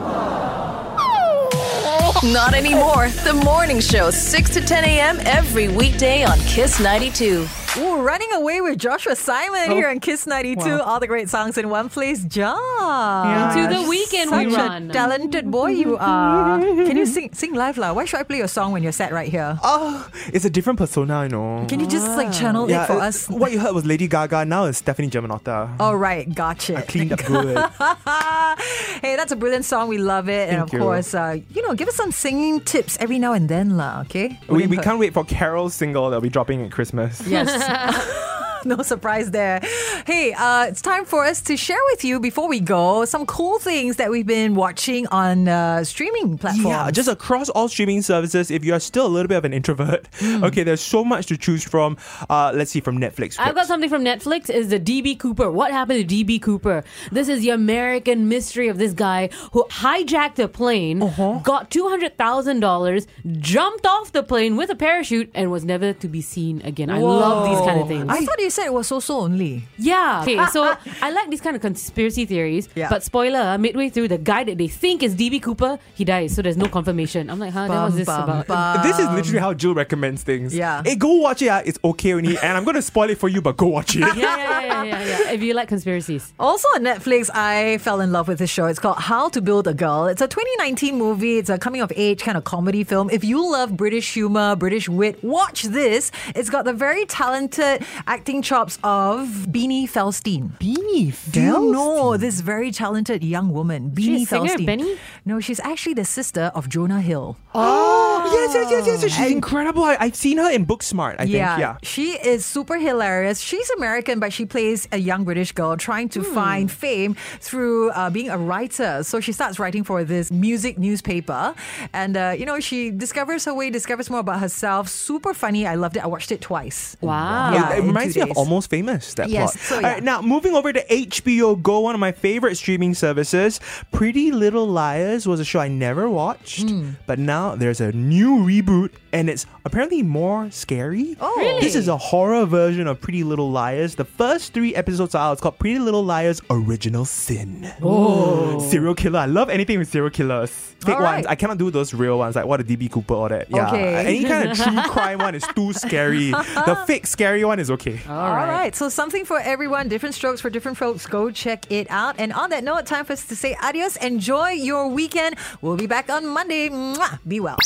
[2.22, 3.08] Not anymore.
[3.24, 5.18] The morning show, 6 to 10 a.m.
[5.24, 7.48] every weekday on Kiss 92.
[7.78, 9.74] Ooh, running away with Joshua Simon Oh.
[9.74, 10.60] here on Kiss 92.
[10.60, 10.80] Wow.
[10.82, 12.22] All the great songs in one place.
[12.24, 13.56] Josh.
[13.58, 16.60] Into the weekend Such we a talented boy you are.
[16.60, 17.92] Can you sing sing live lah?
[17.92, 19.58] Why should I play your song when you're sat right here?
[19.62, 21.66] Oh, it's a different persona, you know.
[21.68, 23.28] Can you just like channel yeah, it for uh, us?
[23.28, 25.80] What you heard was Lady Gaga, now it's Stefani Germanotta.
[25.80, 26.78] All right, gotcha.
[26.78, 27.56] I cleaned up good.
[29.02, 29.88] hey, that's a brilliant song.
[29.88, 30.50] We love it.
[30.50, 30.78] and of you.
[30.78, 34.38] course, uh, you know, give us some singing tips every now and then, lah, okay?
[34.48, 37.26] we, Wouldn't we can't wait for Carol's single that'll be dropping at Christmas.
[37.26, 37.50] Yes.
[38.66, 39.60] no surprise there.
[40.06, 43.58] Hey, uh, it's time for us to share with you before we go some cool
[43.58, 46.66] things that we've been watching on uh, streaming platforms.
[46.68, 48.50] Yeah, just across all streaming services.
[48.50, 50.44] If you are still a little bit of an introvert, Hmm.
[50.44, 51.96] okay, there's so much to choose from.
[52.28, 53.36] Uh, let's see, from Netflix.
[53.38, 54.50] I've got something from Netflix.
[54.50, 55.50] Is the DB Cooper?
[55.50, 56.84] What happened to DB Cooper?
[57.10, 61.40] This is the American mystery of this guy who hijacked a plane, Uh-huh.
[61.42, 63.06] got two hundred thousand dollars,
[63.38, 66.90] jumped off the plane with a parachute, and was never to be seen again.
[66.90, 68.06] I love these kind of things.
[68.08, 69.64] I thought you said it was so so only.
[69.78, 70.20] Yeah.
[70.22, 72.68] Okay, so I like these kind of conspiracy theories.
[72.74, 72.88] Yeah.
[72.88, 76.34] But spoiler, uh, midway through, the guy that they think is DB Cooper, he dies.
[76.34, 77.30] So there's no confirmation.
[77.30, 77.68] I'm like, huh?
[77.68, 78.46] That was this bum, about?
[78.46, 78.82] bum.
[78.82, 80.54] this is literally how Jill recommends things.
[80.54, 80.82] Yeah.
[80.84, 81.48] Hey, go watch it.
[81.48, 81.62] ah.
[81.64, 82.36] It's okay only.
[82.38, 84.00] And I'm going to spoil it for you, but go watch it.
[84.16, 85.30] yeah, yeah, yeah, yeah, yeah, yeah.
[85.32, 86.32] If you like conspiracies.
[86.38, 88.66] Also on Netflix, I fell in love with this show.
[88.66, 90.06] It's called How to Build a Girl.
[90.06, 91.38] It's a 2019 movie.
[91.38, 93.08] It's a coming of age kind of comedy film.
[93.10, 96.10] If you love British humor, British wit, watch this.
[96.34, 100.52] It's got the very talented acting chops of Beanie Feldstein.
[100.58, 104.66] Beanie Do you know this very talented young woman, Beanie She a singer?
[104.66, 104.98] Benny?
[105.24, 107.36] No, she's actually the sister of Jonah Hill.
[107.54, 109.02] Oh, yes, yes, yes, yes.
[109.02, 109.12] yes.
[109.16, 109.84] She's incredible.
[109.84, 111.60] I, I've seen her in Booksmart, I yeah, think.
[111.60, 111.76] Yeah.
[111.82, 113.40] she is super hilarious.
[113.40, 116.34] She's American, but she plays a young British girl trying to Hmm.
[116.34, 119.02] find fame through uh, being a writer.
[119.02, 121.54] So she starts writing for this music newspaper,
[121.92, 124.88] and uh, you know she discovers her way, discovers more about herself.
[124.88, 125.66] Super funny.
[125.66, 126.04] I loved it.
[126.04, 126.96] I watched it twice.
[127.00, 127.52] Wow.
[127.52, 128.36] Yeah, it, it reminds two me of.
[128.36, 129.64] Almost Famous, that Yes, plot.
[129.66, 129.92] so yeah.
[129.94, 133.60] right, now moving over to HBO Go, one of my favorite streaming services.
[133.90, 136.90] Pretty Little Liars was a show I never watched, Hmm.
[137.06, 141.16] but now there's a new reboot and it's apparently more scary.
[141.20, 141.34] Oh.
[141.36, 141.60] Really?
[141.60, 143.94] This is a horror version of Pretty Little Liars.
[143.94, 145.32] The first three episodes are out.
[145.32, 147.70] It's called Pretty Little Liars Original Sin.
[147.82, 148.58] Oh.
[148.70, 149.20] Serial killer.
[149.20, 150.50] I love anything with serial killers.
[150.50, 151.16] Fake All right.
[151.16, 151.26] ones.
[151.26, 153.50] I cannot do those real ones like what a DB Cooper or that.
[153.50, 153.68] Yeah.
[153.68, 153.94] Okay.
[154.06, 156.30] Any kind of true crime one is too scary.
[156.30, 158.00] The fake scary one is okay.
[158.08, 158.74] All right.
[158.74, 161.06] So something for everyone, different strokes for different folks.
[161.06, 162.16] Go check it out.
[162.18, 163.96] And on that note, time for us to say adios.
[163.96, 165.36] Enjoy your weekend.
[165.60, 166.68] We'll be back on Monday.
[166.68, 167.20] Mwah.
[167.26, 167.58] Be well.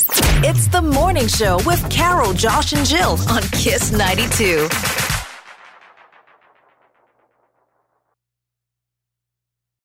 [0.45, 4.69] It's the morning show with Carol, Josh, and Jill on Kiss 92.